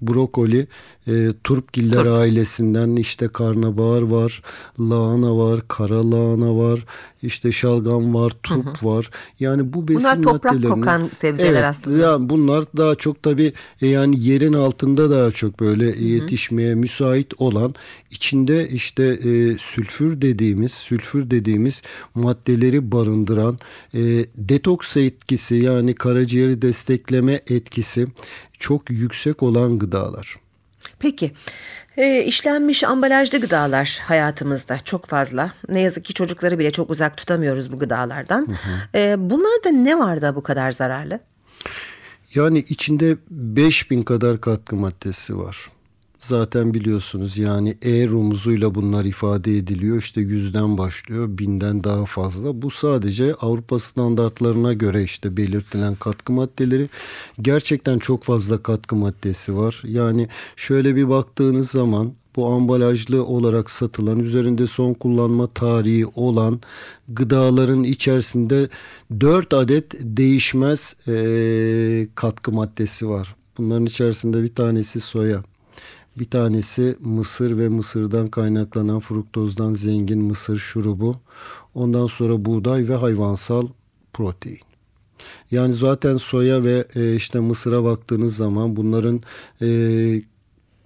Brokoli 0.01 0.67
e, 1.07 1.27
turpgiller 1.43 2.03
Turp. 2.03 2.13
ailesinden 2.13 2.95
işte 2.95 3.27
karnabahar 3.27 4.01
var, 4.01 4.43
lahana 4.79 5.37
var, 5.37 5.61
kara 5.67 6.11
lahana 6.11 6.57
var, 6.57 6.85
işte 7.23 7.51
şalgam 7.51 8.13
var, 8.13 8.33
turp 8.43 8.65
hı 8.65 8.69
hı. 8.69 8.89
var. 8.89 9.09
Yani 9.39 9.73
bu 9.73 9.87
besin 9.87 10.01
bunlar 10.01 10.23
toprak 10.23 10.63
kokan 10.63 11.09
sebzeler 11.17 11.49
evet, 11.49 11.63
aslında. 11.63 11.97
Yani 11.97 12.29
bunlar 12.29 12.65
daha 12.77 12.95
çok 12.95 13.23
tabii 13.23 13.53
e, 13.81 13.87
yani 13.87 14.19
yerin 14.19 14.53
altında 14.53 15.11
daha 15.11 15.31
çok 15.31 15.59
böyle 15.59 15.85
hı 15.85 15.99
hı. 15.99 16.03
yetişmeye 16.03 16.75
müsait 16.75 17.41
olan 17.41 17.75
içinde 18.11 18.69
işte 18.69 19.03
e, 19.03 19.57
sülfür 19.57 20.21
dediğimiz 20.21 20.71
sülfür 20.71 21.31
dediğimiz 21.31 21.81
maddeleri 22.15 22.91
barındıran 22.91 23.59
e, 23.93 23.99
detoks 24.35 24.97
etkisi 24.97 25.55
yani 25.55 25.95
karaciğeri 25.95 26.61
destekleme 26.61 27.39
etkisi 27.49 28.07
çok 28.59 28.89
yüksek 28.89 29.43
olan 29.43 29.79
gıdalar. 29.79 30.39
Peki 30.99 31.31
e, 31.99 32.23
işlenmiş 32.23 32.83
ambalajlı 32.83 33.41
gıdalar 33.41 33.99
hayatımızda 34.03 34.79
çok 34.79 35.05
fazla. 35.05 35.51
Ne 35.69 35.79
yazık 35.79 36.05
ki 36.05 36.13
çocukları 36.13 36.59
bile 36.59 36.71
çok 36.71 36.89
uzak 36.89 37.17
tutamıyoruz 37.17 37.71
bu 37.71 37.79
gıdalardan. 37.79 38.47
Hı 38.47 38.51
hı. 38.51 38.97
E, 38.99 39.29
bunlarda 39.29 39.69
ne 39.69 39.99
var 39.99 40.21
da 40.21 40.35
bu 40.35 40.43
kadar 40.43 40.71
zararlı? 40.71 41.19
Yani 42.35 42.59
içinde 42.59 43.17
5000 43.29 44.03
kadar 44.03 44.41
katkı 44.41 44.75
maddesi 44.75 45.37
var. 45.37 45.69
Zaten 46.19 46.73
biliyorsunuz 46.73 47.37
yani 47.37 47.77
E 47.81 48.07
rumuzuyla 48.07 48.75
bunlar 48.75 49.05
ifade 49.05 49.57
ediliyor. 49.57 49.97
İşte 49.97 50.21
yüzden 50.21 50.77
başlıyor, 50.77 51.27
binden 51.29 51.83
daha 51.83 52.05
fazla. 52.05 52.61
Bu 52.61 52.71
sadece 52.71 53.33
Avrupa 53.33 53.79
standartlarına 53.79 54.73
göre 54.73 55.03
işte 55.03 55.37
belirtilen 55.37 55.95
katkı 55.95 56.33
maddeleri. 56.33 56.89
Gerçekten 57.41 57.99
çok 57.99 58.23
fazla 58.23 58.63
katkı 58.63 58.95
maddesi 58.95 59.55
var. 59.55 59.81
Yani 59.85 60.27
şöyle 60.55 60.95
bir 60.95 61.09
baktığınız 61.09 61.71
zaman 61.71 62.13
bu 62.35 62.47
ambalajlı 62.47 63.25
olarak 63.25 63.71
satılan 63.71 64.19
üzerinde 64.19 64.67
son 64.67 64.93
kullanma 64.93 65.47
tarihi 65.47 66.05
olan 66.15 66.61
gıdaların 67.07 67.83
içerisinde 67.83 68.69
4 69.19 69.53
adet 69.53 69.93
değişmez 69.99 70.95
e, 71.07 72.07
katkı 72.15 72.51
maddesi 72.51 73.09
var. 73.09 73.35
Bunların 73.57 73.85
içerisinde 73.85 74.43
bir 74.43 74.55
tanesi 74.55 74.99
soya, 74.99 75.43
bir 76.19 76.29
tanesi 76.29 76.95
mısır 76.99 77.57
ve 77.57 77.69
mısırdan 77.69 78.27
kaynaklanan 78.27 78.99
fruktozdan 78.99 79.73
zengin 79.73 80.21
mısır 80.21 80.57
şurubu. 80.57 81.15
Ondan 81.75 82.07
sonra 82.07 82.45
buğday 82.45 82.89
ve 82.89 82.95
hayvansal 82.95 83.67
protein. 84.13 84.59
Yani 85.51 85.73
zaten 85.73 86.17
soya 86.17 86.63
ve 86.63 86.85
e, 86.95 87.15
işte 87.15 87.39
mısıra 87.39 87.83
baktığınız 87.83 88.35
zaman 88.35 88.75
bunların 88.75 89.21
e, 89.61 89.67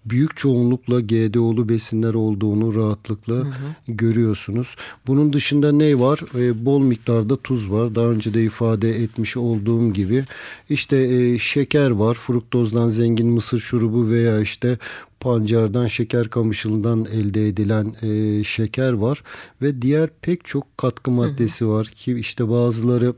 büyük 0.06 0.38
çoğunlukla 0.38 1.00
GDO'lu 1.00 1.70
besinler 1.70 2.13
olduğunu 2.13 2.76
rahatlıkla 2.76 3.34
hı 3.34 3.39
hı. 3.39 3.52
görüyorsunuz. 3.88 4.76
Bunun 5.08 5.34
dışında 5.34 5.72
ne 5.72 6.00
var? 6.00 6.20
E, 6.39 6.66
bol 6.66 6.80
miktarda 6.80 7.38
tuz 7.38 7.72
var. 7.72 7.96
Daha 7.96 8.06
önce 8.06 8.34
de 8.34 8.44
ifade 8.44 9.04
etmiş 9.04 9.38
olduğum 9.38 9.94
gibi. 9.94 10.26
İşte 10.70 10.98
e, 10.98 11.39
şeker 11.39 11.92
var. 11.92 12.13
Fruktozdan 12.13 12.89
zengin 12.89 13.28
mısır 13.28 13.60
şurubu 13.60 14.10
veya 14.10 14.39
işte 14.39 14.78
pancardan, 15.24 15.88
şeker 15.88 16.30
kamışından 16.30 17.06
elde 17.06 17.48
edilen 17.48 17.96
e, 18.02 18.44
şeker 18.44 18.94
var 18.94 19.24
ve 19.62 19.82
diğer 19.82 20.10
pek 20.22 20.46
çok 20.46 20.78
katkı 20.78 21.12
maddesi 21.12 21.68
var 21.68 21.86
ki 21.86 22.13
işte 22.13 22.50
bazıları 22.50 23.13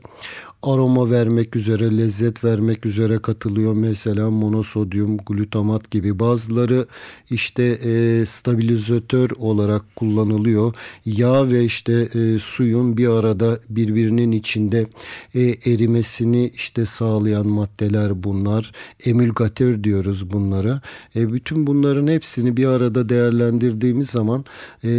aroma 0.62 1.10
vermek 1.10 1.56
üzere, 1.56 1.98
lezzet 1.98 2.44
vermek 2.44 2.86
üzere 2.86 3.18
katılıyor. 3.18 3.72
Mesela 3.72 4.30
monosodyum, 4.30 5.16
glutamat 5.16 5.90
gibi. 5.90 6.18
Bazıları 6.18 6.86
işte 7.30 7.62
e, 7.62 8.26
stabilizatör 8.26 9.30
olarak 9.30 9.96
kullanılıyor. 9.96 10.74
Yağ 11.04 11.50
ve 11.50 11.64
işte 11.64 11.92
e, 11.92 12.38
suyun 12.38 12.96
bir 12.96 13.08
arada 13.08 13.58
birbirinin 13.68 14.32
içinde 14.32 14.86
e, 15.34 15.40
erimesini 15.42 16.50
işte 16.54 16.86
sağlayan 16.86 17.46
maddeler 17.46 18.24
bunlar. 18.24 18.72
Emülgatör 19.04 19.84
diyoruz 19.84 20.30
bunlara. 20.30 20.80
E, 21.16 21.32
bütün 21.32 21.66
bunların 21.66 22.06
hepsini 22.06 22.56
bir 22.56 22.66
arada 22.66 23.08
değerlendirdiğimiz 23.08 24.10
zaman 24.10 24.44
e, 24.84 24.90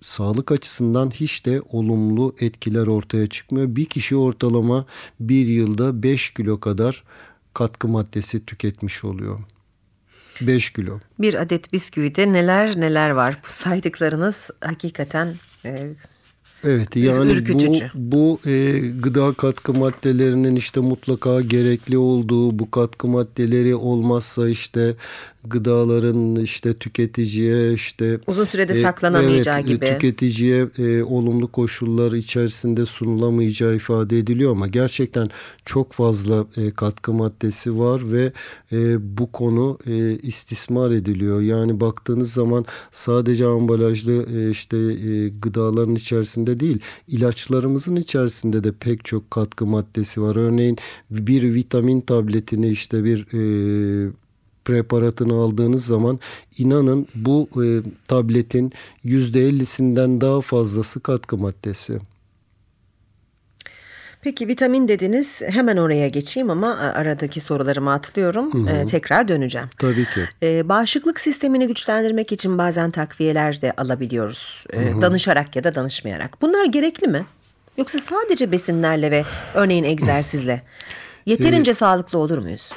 sağlık 0.00 0.52
açısından 0.52 1.10
hiç 1.10 1.46
de 1.46 1.62
olumlu 1.72 2.34
etkiler 2.40 2.86
ortaya 2.86 3.26
çıkmıyor. 3.26 3.76
Bir 3.76 3.84
kişi 3.84 4.16
ortalama 4.16 4.86
bir 5.20 5.46
yılda 5.46 6.02
5 6.02 6.30
kilo 6.34 6.60
kadar 6.60 7.04
katkı 7.54 7.88
maddesi 7.88 8.46
tüketmiş 8.46 9.04
oluyor. 9.04 9.38
5 10.40 10.70
kilo. 10.70 11.00
Bir 11.18 11.34
adet 11.34 11.72
bisküvide 11.72 12.32
neler 12.32 12.80
neler 12.80 13.10
var. 13.10 13.38
Bu 13.44 13.48
saydıklarınız 13.48 14.50
hakikaten 14.60 15.34
e, 15.64 15.94
Evet 16.64 16.96
yani 16.96 17.30
Ürkütücü. 17.32 17.90
bu 17.94 18.40
bu 18.44 18.50
e, 18.50 18.78
gıda 18.78 19.32
katkı 19.32 19.74
maddelerinin 19.74 20.56
işte 20.56 20.80
mutlaka 20.80 21.40
gerekli 21.40 21.98
olduğu 21.98 22.58
bu 22.58 22.70
katkı 22.70 23.08
maddeleri 23.08 23.74
olmazsa 23.74 24.48
işte 24.48 24.94
gıdaların 25.44 26.36
işte 26.36 26.74
tüketiciye 26.74 27.72
işte 27.72 28.18
uzun 28.26 28.44
sürede 28.44 28.72
e, 28.72 28.82
saklanamayacağı 28.82 29.58
evet, 29.58 29.68
gibi 29.68 29.86
tüketiciye 29.86 30.66
e, 30.78 31.02
olumlu 31.02 31.52
koşullar 31.52 32.12
içerisinde 32.12 32.86
sunulamayacağı 32.86 33.76
ifade 33.76 34.18
ediliyor 34.18 34.50
ama 34.52 34.66
gerçekten 34.66 35.30
çok 35.64 35.92
fazla 35.92 36.46
e, 36.56 36.70
katkı 36.70 37.12
maddesi 37.12 37.78
var 37.78 38.12
ve 38.12 38.32
e, 38.72 38.96
bu 39.18 39.32
konu 39.32 39.78
e, 39.86 40.18
istismar 40.18 40.90
ediliyor. 40.90 41.40
Yani 41.40 41.80
baktığınız 41.80 42.32
zaman 42.32 42.64
sadece 42.92 43.46
ambalajlı 43.46 44.26
e, 44.38 44.50
işte 44.50 44.76
e, 44.76 45.28
gıdaların 45.28 45.94
içerisinde 45.94 46.60
değil 46.60 46.78
ilaçlarımızın 47.08 47.96
içerisinde 47.96 48.64
de 48.64 48.72
pek 48.72 49.04
çok 49.04 49.30
katkı 49.30 49.66
maddesi 49.66 50.22
var. 50.22 50.36
Örneğin 50.36 50.76
bir 51.10 51.54
vitamin 51.54 52.00
tabletini 52.00 52.68
işte 52.68 53.04
bir 53.04 53.26
e, 53.34 54.12
preparatını 54.70 55.34
aldığınız 55.34 55.86
zaman 55.86 56.20
inanın 56.58 57.06
bu 57.14 57.48
e, 57.64 57.66
tabletin 58.08 58.72
%50'sinden 59.04 60.20
daha 60.20 60.40
fazlası 60.40 61.00
katkı 61.00 61.36
maddesi. 61.36 61.98
Peki 64.22 64.48
vitamin 64.48 64.88
dediniz 64.88 65.42
hemen 65.46 65.76
oraya 65.76 66.08
geçeyim 66.08 66.50
ama 66.50 66.78
aradaki 66.78 67.40
sorularımı 67.40 67.92
atlıyorum. 67.92 68.68
Ee, 68.68 68.86
tekrar 68.86 69.28
döneceğim. 69.28 69.68
Tabii 69.78 70.04
ki. 70.04 70.28
Ee, 70.42 70.68
bağışıklık 70.68 71.20
sistemini 71.20 71.66
güçlendirmek 71.66 72.32
için 72.32 72.58
bazen 72.58 72.90
takviyeler 72.90 73.62
de 73.62 73.72
alabiliyoruz. 73.76 74.64
Ee, 74.72 75.02
danışarak 75.02 75.56
ya 75.56 75.64
da 75.64 75.74
danışmayarak. 75.74 76.42
Bunlar 76.42 76.64
gerekli 76.64 77.08
mi? 77.08 77.26
Yoksa 77.78 77.98
sadece 77.98 78.52
besinlerle 78.52 79.10
ve 79.10 79.24
örneğin 79.54 79.84
egzersizle 79.84 80.62
yeterince 81.26 81.74
sağlıklı 81.74 82.18
olur 82.18 82.38
muyuz? 82.38 82.72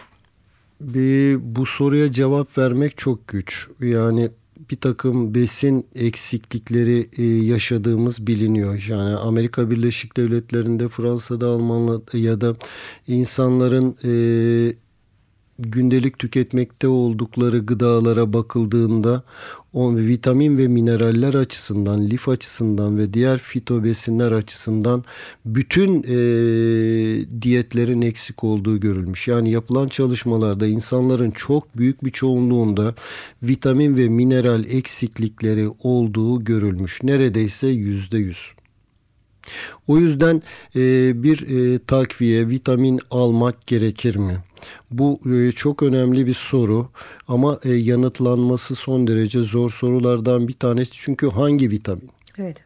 Bir, 0.83 1.55
bu 1.55 1.65
soruya 1.65 2.11
cevap 2.11 2.57
vermek 2.57 2.97
çok 2.97 3.27
güç. 3.27 3.67
Yani 3.79 4.29
bir 4.71 4.75
takım 4.75 5.35
besin 5.35 5.85
eksiklikleri 5.95 7.09
e, 7.17 7.23
yaşadığımız 7.23 8.27
biliniyor. 8.27 8.85
Yani 8.89 9.15
Amerika 9.15 9.69
Birleşik 9.69 10.17
Devletleri'nde, 10.17 10.87
Fransa'da, 10.87 11.47
Almanya'da 11.47 12.17
ya 12.17 12.41
da 12.41 12.55
insanların 13.07 13.97
e, 14.03 14.13
gündelik 15.59 16.19
tüketmekte 16.19 16.87
oldukları 16.87 17.57
gıdalara 17.59 18.33
bakıldığında 18.33 19.23
on 19.73 19.97
vitamin 19.97 20.57
ve 20.57 20.67
mineraller 20.67 21.33
açısından, 21.33 22.09
lif 22.09 22.29
açısından 22.29 22.97
ve 22.97 23.13
diğer 23.13 23.39
fito 23.39 23.83
besinler 23.83 24.31
açısından 24.31 25.03
bütün 25.45 26.03
e, 26.03 26.15
diyetlerin 27.41 28.01
eksik 28.01 28.43
olduğu 28.43 28.79
görülmüş. 28.79 29.27
Yani 29.27 29.51
yapılan 29.51 29.87
çalışmalarda 29.87 30.67
insanların 30.67 31.31
çok 31.31 31.77
büyük 31.77 32.03
bir 32.05 32.11
çoğunluğunda 32.11 32.95
vitamin 33.43 33.97
ve 33.97 34.09
mineral 34.09 34.65
eksiklikleri 34.65 35.69
olduğu 35.83 36.43
görülmüş. 36.43 37.03
Neredeyse 37.03 37.67
yüzde 37.67 38.17
yüz. 38.17 38.51
O 39.87 39.97
yüzden 39.97 40.41
e, 40.75 41.13
bir 41.23 41.49
e, 41.49 41.79
takviye, 41.79 42.49
vitamin 42.49 42.99
almak 43.11 43.67
gerekir 43.67 44.15
mi? 44.15 44.37
Bu 44.91 45.19
e, 45.35 45.51
çok 45.51 45.83
önemli 45.83 46.27
bir 46.27 46.33
soru 46.33 46.89
ama 47.27 47.59
e, 47.63 47.73
yanıtlanması 47.73 48.75
son 48.75 49.07
derece 49.07 49.39
zor 49.39 49.71
sorulardan 49.71 50.47
bir 50.47 50.53
tanesi. 50.53 50.91
Çünkü 50.93 51.29
hangi 51.29 51.69
vitamin? 51.69 52.09
Evet. 52.37 52.65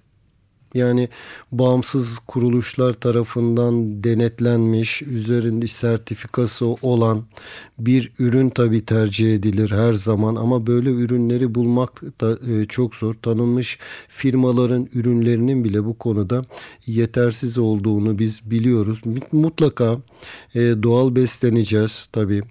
Yani 0.77 1.09
bağımsız 1.51 2.19
kuruluşlar 2.19 2.93
tarafından 2.93 4.03
denetlenmiş, 4.03 5.01
üzerinde 5.01 5.67
sertifikası 5.67 6.65
olan 6.65 7.23
bir 7.79 8.11
ürün 8.19 8.49
tabii 8.49 8.85
tercih 8.85 9.35
edilir 9.35 9.71
her 9.71 9.93
zaman 9.93 10.35
ama 10.35 10.67
böyle 10.67 10.89
ürünleri 10.89 11.55
bulmak 11.55 12.01
da 12.21 12.51
e, 12.51 12.65
çok 12.65 12.95
zor. 12.95 13.13
Tanınmış 13.13 13.79
firmaların 14.07 14.87
ürünlerinin 14.93 15.63
bile 15.63 15.85
bu 15.85 15.97
konuda 15.97 16.45
yetersiz 16.85 17.57
olduğunu 17.57 18.19
biz 18.19 18.51
biliyoruz. 18.51 18.99
Mutlaka 19.31 19.97
e, 20.55 20.59
doğal 20.59 21.15
besleneceğiz 21.15 22.09
tabii. 22.11 22.41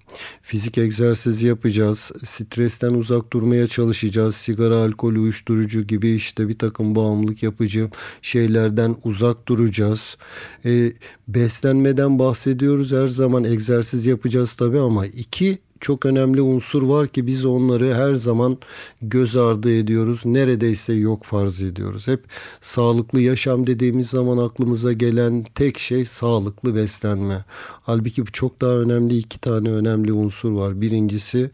Fizik 0.41 0.77
egzersiz 0.77 1.43
yapacağız. 1.43 2.11
Stresten 2.25 2.93
uzak 2.93 3.33
durmaya 3.33 3.67
çalışacağız. 3.67 4.35
Sigara, 4.35 4.77
alkol, 4.77 5.15
uyuşturucu 5.15 5.83
gibi 5.83 6.09
işte 6.09 6.47
bir 6.47 6.57
takım 6.57 6.95
bağımlılık 6.95 7.43
yapıcı 7.43 7.89
şeylerden 8.21 8.95
uzak 9.03 9.47
duracağız. 9.47 10.17
E, 10.65 10.93
beslenmeden 11.27 12.19
bahsediyoruz 12.19 12.91
her 12.91 13.07
zaman 13.07 13.43
egzersiz 13.43 14.05
yapacağız 14.05 14.53
tabii 14.53 14.79
ama 14.79 15.05
iki 15.05 15.59
çok 15.79 16.05
önemli 16.05 16.41
unsur 16.41 16.83
var 16.83 17.07
ki 17.07 17.27
biz 17.27 17.45
onları 17.45 17.93
her 17.93 18.15
zaman 18.15 18.57
göz 19.01 19.35
ardı 19.35 19.77
ediyoruz. 19.77 20.21
Neredeyse 20.25 20.93
yok 20.93 21.23
farz 21.23 21.61
ediyoruz. 21.61 22.07
Hep 22.07 22.23
sağlıklı 22.61 23.21
yaşam 23.21 23.67
dediğimiz 23.67 24.09
zaman 24.09 24.37
aklımıza 24.37 24.93
gelen 24.93 25.45
tek 25.55 25.79
şey 25.79 26.05
sağlıklı 26.05 26.75
beslenme. 26.75 27.45
Halbuki 27.81 28.23
çok 28.33 28.61
daha 28.61 28.71
önemli 28.71 29.17
iki 29.17 29.39
tane 29.39 29.69
önemli 29.69 30.13
unsur 30.13 30.51
var. 30.51 30.81
Birincisi 30.81 31.51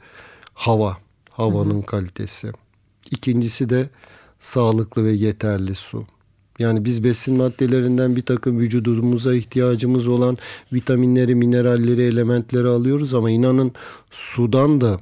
hava, 0.53 0.97
havanın 1.29 1.75
hı 1.75 1.81
hı. 1.81 1.85
kalitesi. 1.85 2.51
İkincisi 3.11 3.69
de 3.69 3.89
sağlıklı 4.39 5.03
ve 5.03 5.11
yeterli 5.11 5.75
su. 5.75 6.05
Yani 6.59 6.85
biz 6.85 7.03
besin 7.03 7.37
maddelerinden 7.37 8.15
bir 8.15 8.21
takım 8.21 8.59
vücudumuza 8.59 9.35
ihtiyacımız 9.35 10.07
olan 10.07 10.37
vitaminleri, 10.73 11.35
mineralleri, 11.35 12.01
elementleri 12.01 12.67
alıyoruz. 12.67 13.13
Ama 13.13 13.31
inanın 13.31 13.71
sudan 14.11 14.81
da 14.81 14.99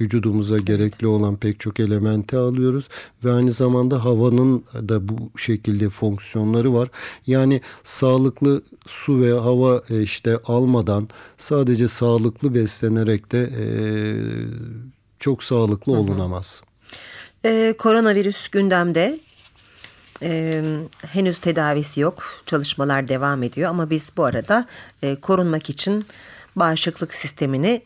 vücudumuza 0.00 0.58
gerekli 0.58 1.06
olan 1.06 1.36
pek 1.36 1.60
çok 1.60 1.80
elementi 1.80 2.36
alıyoruz. 2.36 2.88
Ve 3.24 3.32
aynı 3.32 3.52
zamanda 3.52 4.04
havanın 4.04 4.64
da 4.74 5.08
bu 5.08 5.38
şekilde 5.38 5.90
fonksiyonları 5.90 6.74
var. 6.74 6.88
Yani 7.26 7.60
sağlıklı 7.84 8.62
su 8.86 9.20
ve 9.20 9.32
hava 9.32 9.82
e, 9.90 10.02
işte 10.02 10.38
almadan 10.44 11.08
sadece 11.38 11.88
sağlıklı 11.88 12.54
beslenerek 12.54 13.32
de 13.32 13.42
e, 13.42 13.66
çok 15.18 15.44
sağlıklı 15.44 15.92
olunamaz. 15.92 16.62
Ee, 17.44 17.74
koronavirüs 17.78 18.48
gündemde 18.48 19.20
ee, 20.22 20.62
henüz 21.12 21.38
tedavisi 21.38 22.00
yok. 22.00 22.24
Çalışmalar 22.46 23.08
devam 23.08 23.42
ediyor 23.42 23.70
ama 23.70 23.90
biz 23.90 24.10
bu 24.16 24.24
arada 24.24 24.66
e, 25.02 25.16
korunmak 25.16 25.70
için 25.70 26.06
bağışıklık 26.56 27.14
sistemini 27.14 27.82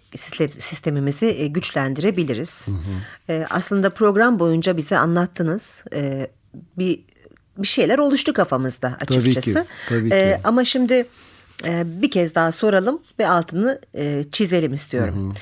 sistemimizi 0.58 1.26
e, 1.26 1.46
güçlendirebiliriz. 1.46 2.68
Hı 2.68 2.72
hı. 2.72 3.32
E, 3.32 3.46
aslında 3.50 3.90
program 3.90 4.38
boyunca 4.38 4.76
bize 4.76 4.98
anlattınız. 4.98 5.84
E, 5.94 6.30
bir 6.78 7.00
bir 7.58 7.66
şeyler 7.66 7.98
oluştu 7.98 8.32
kafamızda 8.32 8.96
açıkçası. 9.00 9.52
Tabii 9.52 9.64
ki. 9.64 9.70
Tabii 9.88 10.08
ki. 10.08 10.14
E, 10.14 10.40
ama 10.44 10.64
şimdi 10.64 11.06
e, 11.64 11.82
bir 12.02 12.10
kez 12.10 12.34
daha 12.34 12.52
soralım 12.52 13.00
ve 13.18 13.28
altını 13.28 13.80
e, 13.94 14.24
çizelim 14.32 14.72
istiyorum. 14.72 15.26
Hı 15.26 15.30
hı. 15.30 15.34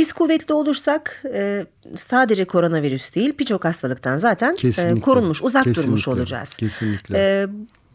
Biz 0.00 0.12
kuvvetli 0.12 0.54
olursak 0.54 1.22
e, 1.34 1.66
sadece 1.96 2.44
koronavirüs 2.44 3.14
değil 3.14 3.32
birçok 3.38 3.64
hastalıktan 3.64 4.16
zaten 4.16 4.56
e, 4.78 5.00
korunmuş, 5.00 5.42
uzak 5.42 5.64
Kesinlikle. 5.64 5.86
durmuş 5.86 6.08
olacağız. 6.08 6.56
Kesinlikle. 6.56 7.18
E, 7.18 7.46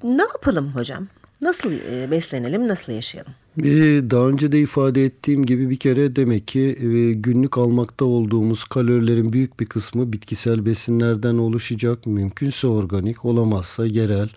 ne 0.04 0.22
yapalım 0.22 0.68
hocam? 0.68 1.08
Nasıl 1.41 1.72
e, 1.72 2.12
beslenelim, 2.12 2.68
nasıl 2.68 2.91
yaşayalım? 2.91 3.32
Ee, 3.60 3.63
daha 4.10 4.28
önce 4.28 4.52
de 4.52 4.60
ifade 4.60 5.06
ettiğim 5.06 5.46
gibi 5.46 5.70
bir 5.70 5.78
kere 5.78 6.15
demek 6.15 6.48
ki 6.48 6.78
e, 6.82 7.13
günlük 7.13 7.58
almakta 7.58 8.06
olduğumuz 8.06 8.63
kalorilerin 8.63 9.34
büyük 9.34 9.60
bir 9.60 9.65
kısmı 9.65 10.13
bitkisel 10.13 10.65
besinlerden 10.65 11.38
oluşacak. 11.38 12.06
Mümkünse 12.06 12.68
organik, 12.68 13.26
olamazsa 13.26 13.86
yerel 13.86 14.30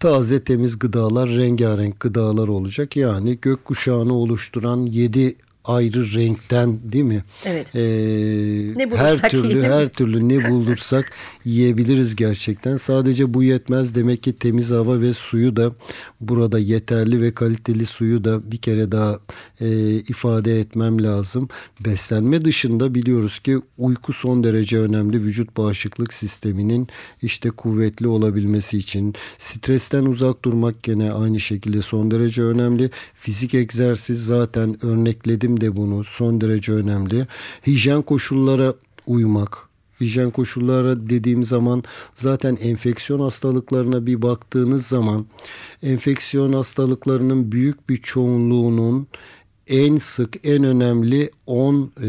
taze 0.00 0.44
temiz 0.44 0.78
gıdalar, 0.78 1.28
rengarenk 1.28 2.00
gıdalar 2.00 2.48
olacak. 2.48 2.96
Yani 2.96 3.38
gökkuşağını 3.40 4.14
oluşturan 4.14 4.86
7 4.86 5.36
ayrı 5.64 6.14
renkten 6.14 6.92
değil 6.92 7.04
mi? 7.04 7.24
Evet. 7.44 7.76
Ee, 7.76 7.80
ne 8.76 8.96
her 8.96 9.30
türlü 9.30 9.48
yiyelim. 9.48 9.70
her 9.70 9.88
türlü 9.88 10.28
ne 10.28 10.50
bulursak 10.50 11.12
yiyebiliriz 11.44 12.16
gerçekten. 12.16 12.76
Sadece 12.76 13.34
bu 13.34 13.42
yetmez 13.42 13.94
demek 13.94 14.22
ki 14.22 14.32
temiz 14.32 14.70
hava 14.70 15.00
ve 15.00 15.14
suyu 15.14 15.56
da 15.56 15.72
burada 16.20 16.58
yeterli 16.58 17.20
ve 17.20 17.34
kaliteli 17.34 17.86
suyu 17.86 18.24
da 18.24 18.50
bir 18.50 18.56
kere 18.56 18.92
daha 18.92 19.18
e, 19.60 19.90
ifade 19.90 20.60
etmem 20.60 21.02
lazım. 21.02 21.48
Beslenme 21.80 22.44
dışında 22.44 22.94
biliyoruz 22.94 23.38
ki 23.38 23.60
uyku 23.78 24.12
son 24.12 24.44
derece 24.44 24.78
önemli 24.78 25.22
vücut 25.22 25.56
bağışıklık 25.56 26.14
sisteminin 26.14 26.88
işte 27.22 27.50
kuvvetli 27.50 28.08
olabilmesi 28.08 28.78
için. 28.78 29.14
Stresten 29.38 30.04
uzak 30.04 30.44
durmak 30.44 30.82
gene 30.82 31.12
aynı 31.12 31.40
şekilde 31.40 31.82
son 31.82 32.10
derece 32.10 32.42
önemli. 32.42 32.90
Fizik 33.14 33.54
egzersiz 33.54 34.26
zaten 34.26 34.84
örnekledim 34.86 35.53
de 35.60 35.76
bunu 35.76 36.04
son 36.04 36.40
derece 36.40 36.72
önemli. 36.72 37.26
Hijyen 37.66 38.02
koşullara 38.02 38.74
uymak. 39.06 39.68
Hijyen 40.00 40.30
koşulları 40.30 41.10
dediğim 41.10 41.44
zaman 41.44 41.82
zaten 42.14 42.56
enfeksiyon 42.60 43.20
hastalıklarına 43.20 44.06
bir 44.06 44.22
baktığınız 44.22 44.86
zaman 44.86 45.26
enfeksiyon 45.82 46.52
hastalıklarının 46.52 47.52
büyük 47.52 47.88
bir 47.88 47.96
çoğunluğunun 47.96 49.06
en 49.66 49.96
sık 49.96 50.36
en 50.44 50.64
önemli 50.64 51.30
10 51.46 51.92
e, 52.02 52.08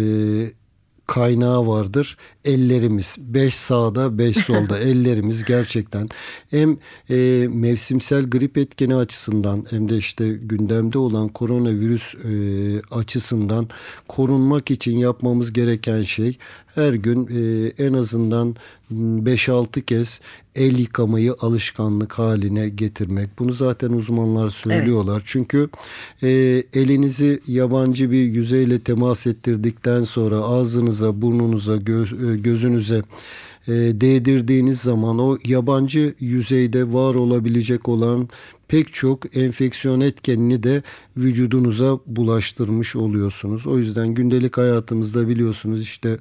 kaynağı 1.08 1.68
vardır. 1.68 2.18
Ellerimiz. 2.44 3.16
Beş 3.20 3.56
sağda 3.56 4.18
beş 4.18 4.38
solda 4.38 4.80
ellerimiz 4.90 5.44
gerçekten 5.44 6.10
hem 6.52 6.78
e, 7.10 7.48
mevsimsel 7.50 8.30
grip 8.30 8.58
etkeni 8.58 8.96
açısından 8.96 9.66
hem 9.70 9.90
de 9.90 9.98
işte 9.98 10.30
gündemde 10.30 10.98
olan 10.98 11.28
koronavirüs 11.28 12.16
e, 12.16 12.32
açısından 12.92 13.68
korunmak 14.08 14.72
için 14.72 14.98
yapmamız 14.98 15.54
gereken 15.54 16.04
şey 16.04 16.38
her 16.76 16.94
gün 16.94 17.28
e, 17.28 17.72
en 17.86 17.94
azından 17.94 18.56
5-6 18.92 19.82
kez 19.82 20.22
el 20.56 20.80
yıkamayı 20.80 21.36
alışkanlık 21.40 22.14
haline 22.14 22.70
getirmek. 22.70 23.40
Bunu 23.40 23.54
zaten 23.54 23.90
uzmanlar 23.90 24.50
söylüyorlar. 24.50 25.18
Evet. 25.18 25.24
Çünkü 25.26 25.70
e, 26.24 26.30
elinizi 26.74 27.42
yabancı 27.48 28.12
bir 28.12 28.24
yüzeyle 28.24 28.80
temas 28.80 29.28
ettirdikten 29.28 30.02
sonra 30.02 30.36
ağzınıza, 30.36 31.22
burnunuza, 31.22 31.76
göz, 31.76 32.14
e, 32.14 32.38
gözünüze 32.38 33.02
e, 33.68 33.72
değdirdiğiniz 33.74 34.82
zaman 34.82 35.20
o 35.20 35.38
yabancı 35.46 36.14
yüzeyde 36.20 36.94
var 36.94 37.16
olabilecek 37.16 37.90
olan 37.90 38.30
pek 38.68 38.94
çok 38.94 39.38
enfeksiyon 39.38 40.02
etkenini 40.02 40.64
de 40.64 40.84
vücudunuza 41.18 42.00
bulaştırmış 42.06 42.96
oluyorsunuz. 42.96 43.68
O 43.68 43.78
yüzden 43.78 44.08
gündelik 44.08 44.58
hayatımızda 44.58 45.28
biliyorsunuz 45.28 45.82
işte 45.82 46.18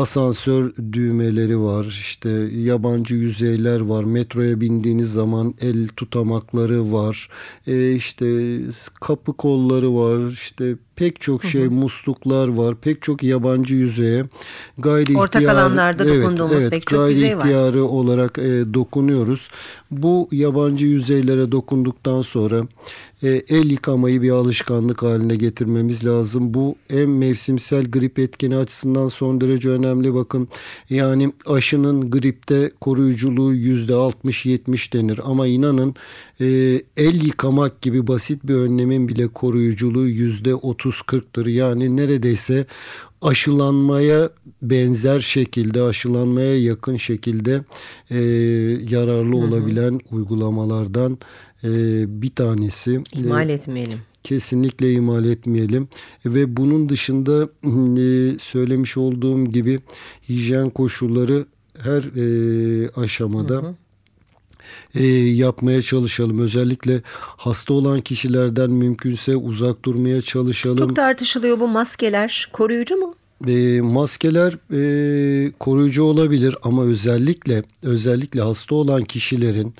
asansör 0.00 0.72
düğmeleri 0.92 1.60
var, 1.60 1.84
işte 1.84 2.30
yabancı 2.54 3.14
yüzeyler 3.14 3.80
var, 3.80 4.04
metroya 4.04 4.60
bindiğiniz 4.60 5.12
zaman 5.12 5.54
el 5.60 5.88
tutamakları 5.88 6.92
var, 6.92 7.28
e 7.66 7.92
işte 7.92 8.58
kapı 9.00 9.32
kolları 9.32 9.94
var, 9.94 10.30
işte 10.32 10.74
pek 10.98 11.20
çok 11.20 11.44
şey 11.44 11.62
hı 11.62 11.66
hı. 11.66 11.70
musluklar 11.70 12.48
var. 12.48 12.74
Pek 12.80 13.02
çok 13.02 13.22
yabancı 13.22 13.74
yüzeye 13.74 14.24
gayri 14.78 15.18
Ortak 15.18 15.42
ihtiyar, 15.42 15.54
alanlarda 15.54 16.04
evet, 16.04 16.22
dokunduğumuz 16.22 16.62
evet, 16.62 16.70
pek 16.70 16.86
çok 16.86 17.08
yüzey 17.08 17.36
var. 17.36 17.44
ihtiyarı 17.44 17.84
olarak 17.84 18.38
e, 18.38 18.74
dokunuyoruz. 18.74 19.48
Bu 19.90 20.28
yabancı 20.32 20.86
yüzeylere 20.86 21.52
dokunduktan 21.52 22.22
sonra 22.22 22.66
e, 23.22 23.28
el 23.28 23.70
yıkamayı 23.70 24.22
bir 24.22 24.30
alışkanlık 24.30 25.02
haline 25.02 25.36
getirmemiz 25.36 26.06
lazım. 26.06 26.54
Bu 26.54 26.76
en 26.90 27.10
mevsimsel 27.10 27.90
grip 27.90 28.18
etkeni 28.18 28.56
açısından 28.56 29.08
son 29.08 29.40
derece 29.40 29.68
önemli. 29.68 30.14
Bakın 30.14 30.48
yani 30.90 31.32
aşının 31.46 32.10
gripte 32.10 32.72
koruyuculuğu 32.80 33.54
yüzde 33.54 33.92
60-70 33.92 34.92
denir 34.92 35.20
ama 35.24 35.46
inanın 35.46 35.94
e, 36.40 36.46
el 36.96 37.24
yıkamak 37.24 37.82
gibi 37.82 38.06
basit 38.06 38.44
bir 38.44 38.54
önlemin 38.54 39.08
bile 39.08 39.28
koruyuculuğu 39.28 40.08
yüzde 40.08 40.50
30-40'tır. 40.50 41.50
Yani 41.50 41.96
neredeyse 41.96 42.66
aşılanmaya 43.22 44.30
benzer 44.62 45.20
şekilde 45.20 45.82
aşılanmaya 45.82 46.62
yakın 46.62 46.96
şekilde 46.96 47.64
e, 48.10 48.18
yararlı 48.90 49.36
hı 49.36 49.40
hı. 49.40 49.46
olabilen 49.46 50.00
uygulamalardan 50.10 51.18
e, 51.64 51.68
bir 52.22 52.30
tanesi. 52.30 53.02
İhmal 53.14 53.48
e, 53.48 53.52
etmeyelim. 53.52 53.98
Kesinlikle 54.24 54.92
ihmal 54.92 55.24
etmeyelim 55.24 55.88
ve 56.26 56.56
bunun 56.56 56.88
dışında 56.88 57.48
e, 58.00 58.38
söylemiş 58.38 58.96
olduğum 58.96 59.44
gibi 59.44 59.80
hijyen 60.28 60.70
koşulları 60.70 61.46
her 61.82 62.02
e, 62.02 62.88
aşamada 62.88 63.54
hı 63.54 63.58
hı 63.58 63.74
e, 64.94 65.06
yapmaya 65.16 65.82
çalışalım. 65.82 66.38
Özellikle 66.38 67.02
hasta 67.14 67.74
olan 67.74 68.00
kişilerden 68.00 68.70
mümkünse 68.70 69.36
uzak 69.36 69.84
durmaya 69.84 70.22
çalışalım. 70.22 70.78
Çok 70.78 70.96
tartışılıyor 70.96 71.60
bu 71.60 71.68
maskeler. 71.68 72.48
Koruyucu 72.52 72.96
mu? 72.96 73.14
E, 73.46 73.80
maskeler 73.80 74.58
e, 74.72 75.52
koruyucu 75.58 76.02
olabilir 76.02 76.56
ama 76.62 76.84
özellikle 76.84 77.62
özellikle 77.82 78.40
hasta 78.40 78.74
olan 78.74 79.04
kişilerin 79.04 79.74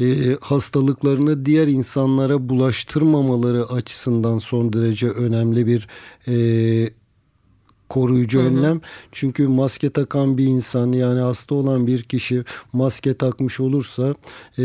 e, 0.00 0.04
hastalıklarını 0.40 1.46
diğer 1.46 1.68
insanlara 1.68 2.48
bulaştırmamaları 2.48 3.66
açısından 3.66 4.38
son 4.38 4.72
derece 4.72 5.10
önemli 5.10 5.66
bir 5.66 5.88
e, 6.28 6.34
koruyucu 7.90 8.38
hı 8.38 8.42
hı. 8.42 8.46
önlem. 8.46 8.80
Çünkü 9.12 9.48
maske 9.48 9.90
takan 9.90 10.38
bir 10.38 10.44
insan 10.44 10.92
yani 10.92 11.20
hasta 11.20 11.54
olan 11.54 11.86
bir 11.86 12.02
kişi 12.02 12.44
maske 12.72 13.14
takmış 13.14 13.60
olursa 13.60 14.14
e, 14.58 14.64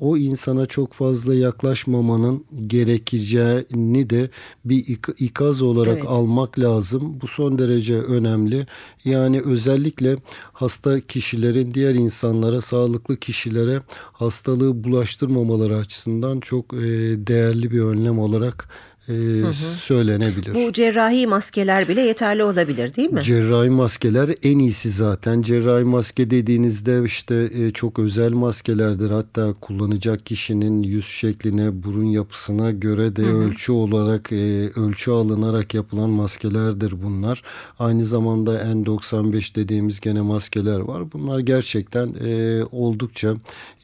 o 0.00 0.16
insana 0.16 0.66
çok 0.66 0.92
fazla 0.92 1.34
yaklaşmamanın 1.34 2.44
gerekeceğini 2.66 4.10
de 4.10 4.30
bir 4.64 4.84
ik- 4.84 5.14
ikaz 5.18 5.62
olarak 5.62 5.98
evet. 5.98 6.08
almak 6.08 6.58
lazım. 6.58 7.18
Bu 7.22 7.26
son 7.26 7.58
derece 7.58 7.94
önemli. 7.94 8.66
Yani 9.04 9.40
özellikle 9.40 10.16
hasta 10.52 11.00
kişilerin 11.00 11.74
diğer 11.74 11.94
insanlara, 11.94 12.60
sağlıklı 12.60 13.16
kişilere 13.16 13.82
hastalığı 14.12 14.84
bulaştırmamaları 14.84 15.76
açısından 15.76 16.40
çok 16.40 16.74
e, 16.74 16.78
değerli 17.26 17.70
bir 17.70 17.80
önlem 17.80 18.18
olarak 18.18 18.68
e, 19.08 19.12
hı 19.12 19.48
hı. 19.48 19.52
söylenebilir. 19.80 20.54
Bu 20.54 20.72
cerrahi 20.72 21.26
maskeler 21.26 21.88
bile 21.88 22.00
yeterli 22.00 22.44
olabilir 22.44 22.94
değil 22.94 23.10
mi? 23.12 23.22
Cerrahi 23.22 23.70
maskeler 23.70 24.30
en 24.42 24.58
iyisi 24.58 24.90
zaten. 24.90 25.42
Cerrahi 25.42 25.84
maske 25.84 26.30
dediğinizde 26.30 27.02
işte 27.04 27.50
e, 27.54 27.70
çok 27.70 27.98
özel 27.98 28.32
maskelerdir. 28.32 29.10
Hatta 29.10 29.52
kullanacak 29.60 30.26
kişinin 30.26 30.82
yüz 30.82 31.06
şekline, 31.06 31.82
burun 31.82 32.04
yapısına 32.04 32.70
göre 32.70 33.16
de 33.16 33.22
hı 33.22 33.26
hı. 33.26 33.36
ölçü 33.36 33.72
olarak 33.72 34.32
e, 34.32 34.70
ölçü 34.76 35.10
alınarak 35.10 35.74
yapılan 35.74 36.10
maskelerdir 36.10 37.02
bunlar. 37.02 37.42
Aynı 37.78 38.04
zamanda 38.04 38.62
N95 38.62 39.54
dediğimiz 39.54 40.00
gene 40.00 40.20
maskeler 40.20 40.80
var. 40.80 41.12
Bunlar 41.12 41.38
gerçekten 41.38 42.14
e, 42.26 42.62
oldukça 42.72 43.34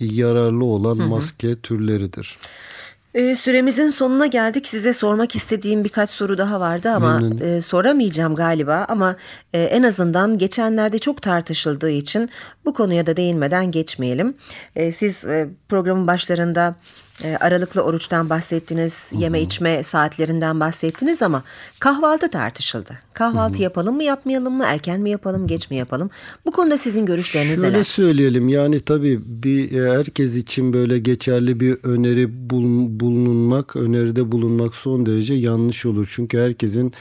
yararlı 0.00 0.64
olan 0.64 0.98
hı 0.98 1.02
hı. 1.02 1.08
maske 1.08 1.56
türleridir. 1.56 2.38
E, 3.14 3.34
süremizin 3.36 3.88
sonuna 3.88 4.26
geldik. 4.26 4.68
Size 4.68 4.92
sormak 4.92 5.34
istediğim 5.34 5.84
birkaç 5.84 6.10
soru 6.10 6.38
daha 6.38 6.60
vardı 6.60 6.90
ama 6.90 7.22
e, 7.40 7.60
soramayacağım 7.60 8.34
galiba. 8.34 8.86
Ama 8.88 9.16
e, 9.52 9.62
en 9.62 9.82
azından 9.82 10.38
geçenlerde 10.38 10.98
çok 10.98 11.22
tartışıldığı 11.22 11.90
için 11.90 12.30
bu 12.64 12.74
konuya 12.74 13.06
da 13.06 13.16
değinmeden 13.16 13.70
geçmeyelim. 13.70 14.34
E, 14.76 14.92
siz 14.92 15.24
e, 15.24 15.48
programın 15.68 16.06
başlarında 16.06 16.74
e, 17.24 17.36
aralıklı 17.36 17.82
oruçtan 17.82 18.30
bahsettiniz, 18.30 19.12
Hı-hı. 19.12 19.20
yeme 19.20 19.40
içme 19.40 19.82
saatlerinden 19.82 20.60
bahsettiniz 20.60 21.22
ama 21.22 21.42
kahvaltı 21.78 22.30
tartışıldı. 22.30 22.92
Kahvaltı 23.12 23.54
Hı-hı. 23.54 23.62
yapalım 23.62 23.96
mı 23.96 24.04
yapmayalım 24.04 24.56
mı, 24.56 24.64
erken 24.66 25.00
mi 25.00 25.10
yapalım, 25.10 25.46
geç 25.46 25.70
mi 25.70 25.76
yapalım? 25.76 26.10
Bu 26.46 26.50
konuda 26.50 26.78
sizin 26.78 27.06
görüşleriniz 27.06 27.56
Şöyle 27.56 27.68
neler? 27.68 27.84
Şöyle 27.84 27.84
söyleyelim 27.84 28.48
yani 28.48 28.80
tabii 28.80 29.20
bir 29.26 29.72
e, 29.72 29.98
herkes 29.98 30.36
için 30.36 30.72
böyle 30.72 30.98
geçerli 30.98 31.60
bir 31.60 31.78
öneri 31.82 32.50
bulunmak, 32.50 33.76
öneride 33.76 34.32
bulunmak 34.32 34.74
son 34.74 35.06
derece 35.06 35.34
yanlış 35.34 35.86
olur. 35.86 36.08
Çünkü 36.10 36.38
herkesin 36.38 36.92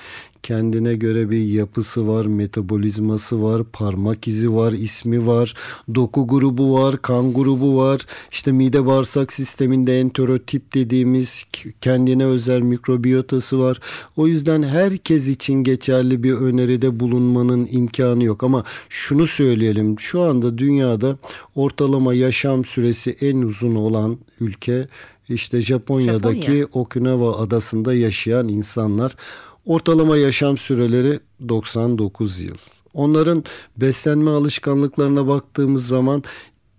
kendine 0.43 0.95
göre 0.95 1.29
bir 1.29 1.45
yapısı 1.45 2.07
var, 2.07 2.25
metabolizması 2.25 3.43
var, 3.43 3.63
parmak 3.73 4.27
izi 4.27 4.53
var, 4.53 4.71
ismi 4.71 5.27
var, 5.27 5.53
doku 5.95 6.27
grubu 6.27 6.73
var, 6.73 7.01
kan 7.01 7.33
grubu 7.33 7.77
var. 7.77 8.05
İşte 8.31 8.51
mide 8.51 8.85
bağırsak 8.85 9.33
sisteminde 9.33 9.99
enterotip 9.99 10.73
dediğimiz 10.73 11.43
kendine 11.81 12.25
özel 12.25 12.61
mikrobiyotası 12.61 13.59
var. 13.59 13.79
O 14.17 14.27
yüzden 14.27 14.63
herkes 14.63 15.27
için 15.27 15.53
geçerli 15.53 16.23
bir 16.23 16.33
öneride 16.33 16.99
bulunmanın 16.99 17.67
imkanı 17.71 18.23
yok. 18.23 18.43
Ama 18.43 18.63
şunu 18.89 19.27
söyleyelim. 19.27 19.99
Şu 19.99 20.21
anda 20.21 20.57
dünyada 20.57 21.17
ortalama 21.55 22.13
yaşam 22.13 22.65
süresi 22.65 23.15
en 23.21 23.41
uzun 23.41 23.75
olan 23.75 24.17
ülke 24.41 24.87
işte 25.29 25.61
Japonya'daki 25.61 26.41
Japonya. 26.41 26.65
Okinawa 26.73 27.37
adasında 27.37 27.93
yaşayan 27.93 28.47
insanlar. 28.47 29.15
Ortalama 29.67 30.17
yaşam 30.17 30.57
süreleri 30.57 31.19
99 31.49 32.39
yıl. 32.41 32.57
Onların 32.93 33.43
beslenme 33.77 34.31
alışkanlıklarına 34.31 35.27
baktığımız 35.27 35.87
zaman 35.87 36.23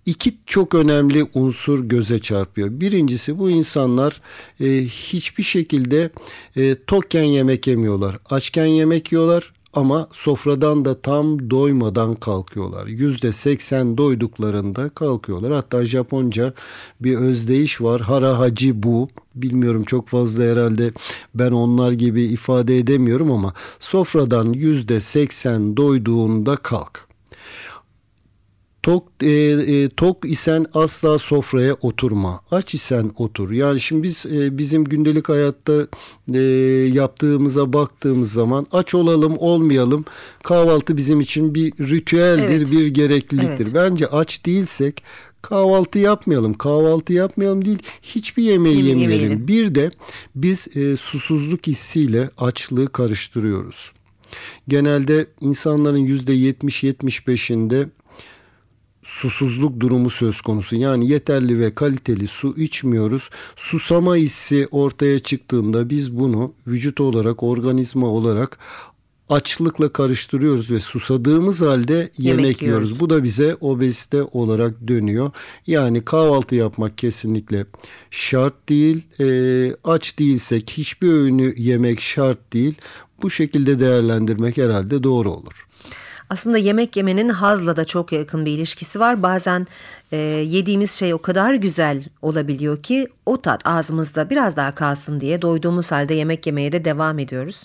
iki 0.07 0.35
çok 0.47 0.75
önemli 0.75 1.27
unsur 1.35 1.85
göze 1.85 2.19
çarpıyor. 2.19 2.69
Birincisi 2.71 3.39
bu 3.39 3.51
insanlar 3.51 4.21
e, 4.61 4.67
hiçbir 4.85 5.43
şekilde 5.43 6.11
e, 6.57 6.77
tokken 6.87 7.23
yemek 7.23 7.67
yemiyorlar. 7.67 8.19
Açken 8.31 8.67
yemek 8.67 9.13
yiyorlar 9.13 9.53
ama 9.79 10.09
sofradan 10.13 10.85
da 10.85 11.01
tam 11.01 11.51
doymadan 11.51 12.15
kalkıyorlar. 12.15 12.87
Yüzde 12.87 13.33
seksen 13.33 13.99
doyduklarında 13.99 14.89
kalkıyorlar. 14.89 15.53
Hatta 15.53 15.85
Japonca 15.85 16.53
bir 17.01 17.17
özdeyiş 17.17 17.81
var. 17.81 18.01
Hara 18.01 18.39
haci 18.39 18.83
bu. 18.83 19.09
Bilmiyorum 19.35 19.85
çok 19.85 20.09
fazla 20.09 20.43
herhalde 20.43 20.93
ben 21.35 21.53
onlar 21.53 21.93
gibi 21.93 22.23
ifade 22.23 22.79
edemiyorum 22.79 23.31
ama 23.31 23.55
sofradan 23.79 24.53
yüzde 24.53 25.01
seksen 25.01 25.77
doyduğunda 25.77 26.57
kalk. 26.57 27.08
Tok 28.89 29.09
e, 29.23 29.31
e, 29.31 29.89
tok 29.89 30.25
isen 30.25 30.67
asla 30.75 31.19
sofraya 31.19 31.75
oturma. 31.75 32.41
Aç 32.51 32.75
isen 32.75 33.11
otur. 33.17 33.51
Yani 33.51 33.81
şimdi 33.81 34.03
biz 34.03 34.27
e, 34.27 34.59
bizim 34.59 34.85
gündelik 34.85 35.29
hayatta 35.29 35.87
e, 36.35 36.39
yaptığımıza 36.93 37.73
baktığımız 37.73 38.33
zaman 38.33 38.67
aç 38.73 38.95
olalım 38.95 39.39
olmayalım 39.39 40.05
kahvaltı 40.45 40.97
bizim 40.97 41.21
için 41.21 41.55
bir 41.55 41.73
ritüeldir, 41.73 42.57
evet. 42.57 42.71
bir 42.71 42.87
gerekliliktir. 42.87 43.65
Evet. 43.65 43.75
Bence 43.75 44.07
aç 44.07 44.47
değilsek 44.47 45.03
kahvaltı 45.43 45.99
yapmayalım. 45.99 46.55
Kahvaltı 46.55 47.13
yapmayalım 47.13 47.65
değil, 47.65 47.79
hiçbir 48.03 48.43
yemeği 48.43 48.77
Yeme 48.77 48.89
yemeyelim. 48.89 49.13
yemeyelim. 49.13 49.49
Bir 49.49 49.75
de 49.75 49.91
biz 50.35 50.77
e, 50.77 50.97
susuzluk 50.97 51.67
hissiyle 51.67 52.31
açlığı 52.39 52.93
karıştırıyoruz. 52.93 53.93
Genelde 54.69 55.27
insanların 55.41 56.07
%70-75'inde 56.07 57.89
susuzluk 59.09 59.81
durumu 59.81 60.11
söz 60.11 60.41
konusu. 60.41 60.77
Yani 60.77 61.11
yeterli 61.11 61.59
ve 61.59 61.75
kaliteli 61.75 62.29
su 62.29 62.55
içmiyoruz. 62.57 63.31
Susama 63.57 64.17
hissi 64.17 64.69
ortaya 64.71 65.19
çıktığında 65.19 65.91
biz 65.91 66.19
bunu 66.19 66.53
vücut 66.67 67.01
olarak, 67.01 67.43
organizma 67.43 68.07
olarak 68.07 68.59
açlıkla 69.29 69.93
karıştırıyoruz 69.93 70.71
ve 70.71 70.81
susadığımız 70.81 71.61
halde 71.63 71.95
yemek, 71.95 72.19
Yemek 72.19 72.63
yiyoruz. 72.63 72.63
yiyoruz. 72.63 73.01
Bu 73.01 73.11
da 73.11 73.25
bize 73.25 73.57
obezite 73.61 74.23
olarak 74.23 74.89
dönüyor. 74.89 75.31
Yani 75.67 76.05
kahvaltı 76.05 76.55
yapmak 76.55 76.99
kesinlikle 76.99 77.67
şart 78.11 78.69
değil. 78.69 79.03
Ee, 79.21 79.75
aç 79.85 80.19
değilsek 80.19 80.71
hiçbir 80.71 81.13
öğünü 81.13 81.55
yemek 81.57 82.01
şart 82.01 82.53
değil. 82.53 82.75
Bu 83.23 83.31
şekilde 83.31 83.81
değerlendirmek 83.81 84.57
herhalde 84.57 85.03
doğru 85.03 85.33
olur. 85.33 85.67
Aslında 86.31 86.59
yemek 86.59 86.97
yemenin 86.97 87.29
hazla 87.29 87.77
da 87.77 87.85
çok 87.85 88.13
yakın 88.13 88.47
bir 88.47 88.53
ilişkisi 88.53 89.01
var. 89.01 89.23
Bazen 89.23 89.67
e, 90.13 90.17
yediğimiz 90.17 90.91
şey 90.91 91.15
o 91.15 91.19
kadar 91.19 91.55
güzel 91.55 92.05
olabiliyor 92.23 92.83
ki 92.83 93.09
o 93.27 93.43
tat 93.43 93.61
ağzımızda 93.65 94.31
biraz 94.31 94.57
daha 94.57 94.75
kalsın 94.75 95.21
diye 95.21 95.43
doyduğumuz 95.43 95.93
halde 95.93 96.15
yemek 96.15 96.47
yemeye 96.47 96.73
de 96.73 96.85
devam 96.85 97.19
ediyoruz. 97.19 97.63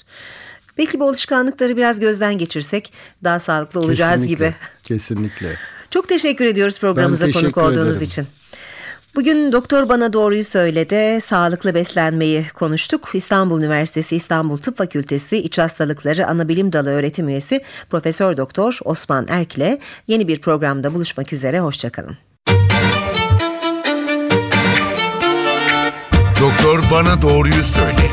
Belki 0.78 0.99
bu 0.99 1.09
alışkanlıkları 1.09 1.78
biraz 1.78 1.99
gözden 1.99 2.38
geçirsek 2.38 2.93
daha 3.24 3.39
sağlıklı 3.39 3.80
olacağız 3.80 4.22
Kesinlikle, 4.22 4.45
gibi. 4.47 4.55
Kesinlikle. 4.84 5.57
Çok 5.89 6.09
teşekkür 6.09 6.45
ediyoruz 6.45 6.80
programımıza 6.80 7.26
Ben 7.26 7.32
konuk 7.32 7.43
teşekkür 7.45 7.61
olduğunuz 7.61 7.97
ederim. 7.97 8.07
için. 8.07 8.28
Bugün 9.16 9.51
doktor 9.51 9.89
bana 9.89 10.14
doğruyu 10.14 10.43
söyledi. 10.43 11.22
Sağlıklı 11.22 11.76
beslenmeyi 11.76 12.45
konuştuk. 12.53 13.09
İstanbul 13.14 13.59
Üniversitesi 13.59 14.16
İstanbul 14.16 14.57
Tıp 14.57 14.78
Fakültesi 14.78 15.38
İç 15.38 15.57
Hastalıkları 15.57 16.28
Anabilim 16.28 16.74
Dalı 16.74 16.89
öğretim 16.89 17.28
üyesi 17.28 17.61
Profesör 17.89 18.38
Doktor 18.38 18.80
Osman 18.86 19.26
Erk 19.30 19.57
ile 19.57 19.80
yeni 20.07 20.28
bir 20.28 20.41
programda 20.41 20.93
buluşmak 20.93 21.34
üzere. 21.34 21.59
Hoşçakalın. 21.59 22.18
Doktor 26.41 26.84
bana 26.91 27.22
doğruyu 27.22 27.64
söyle. 27.64 28.11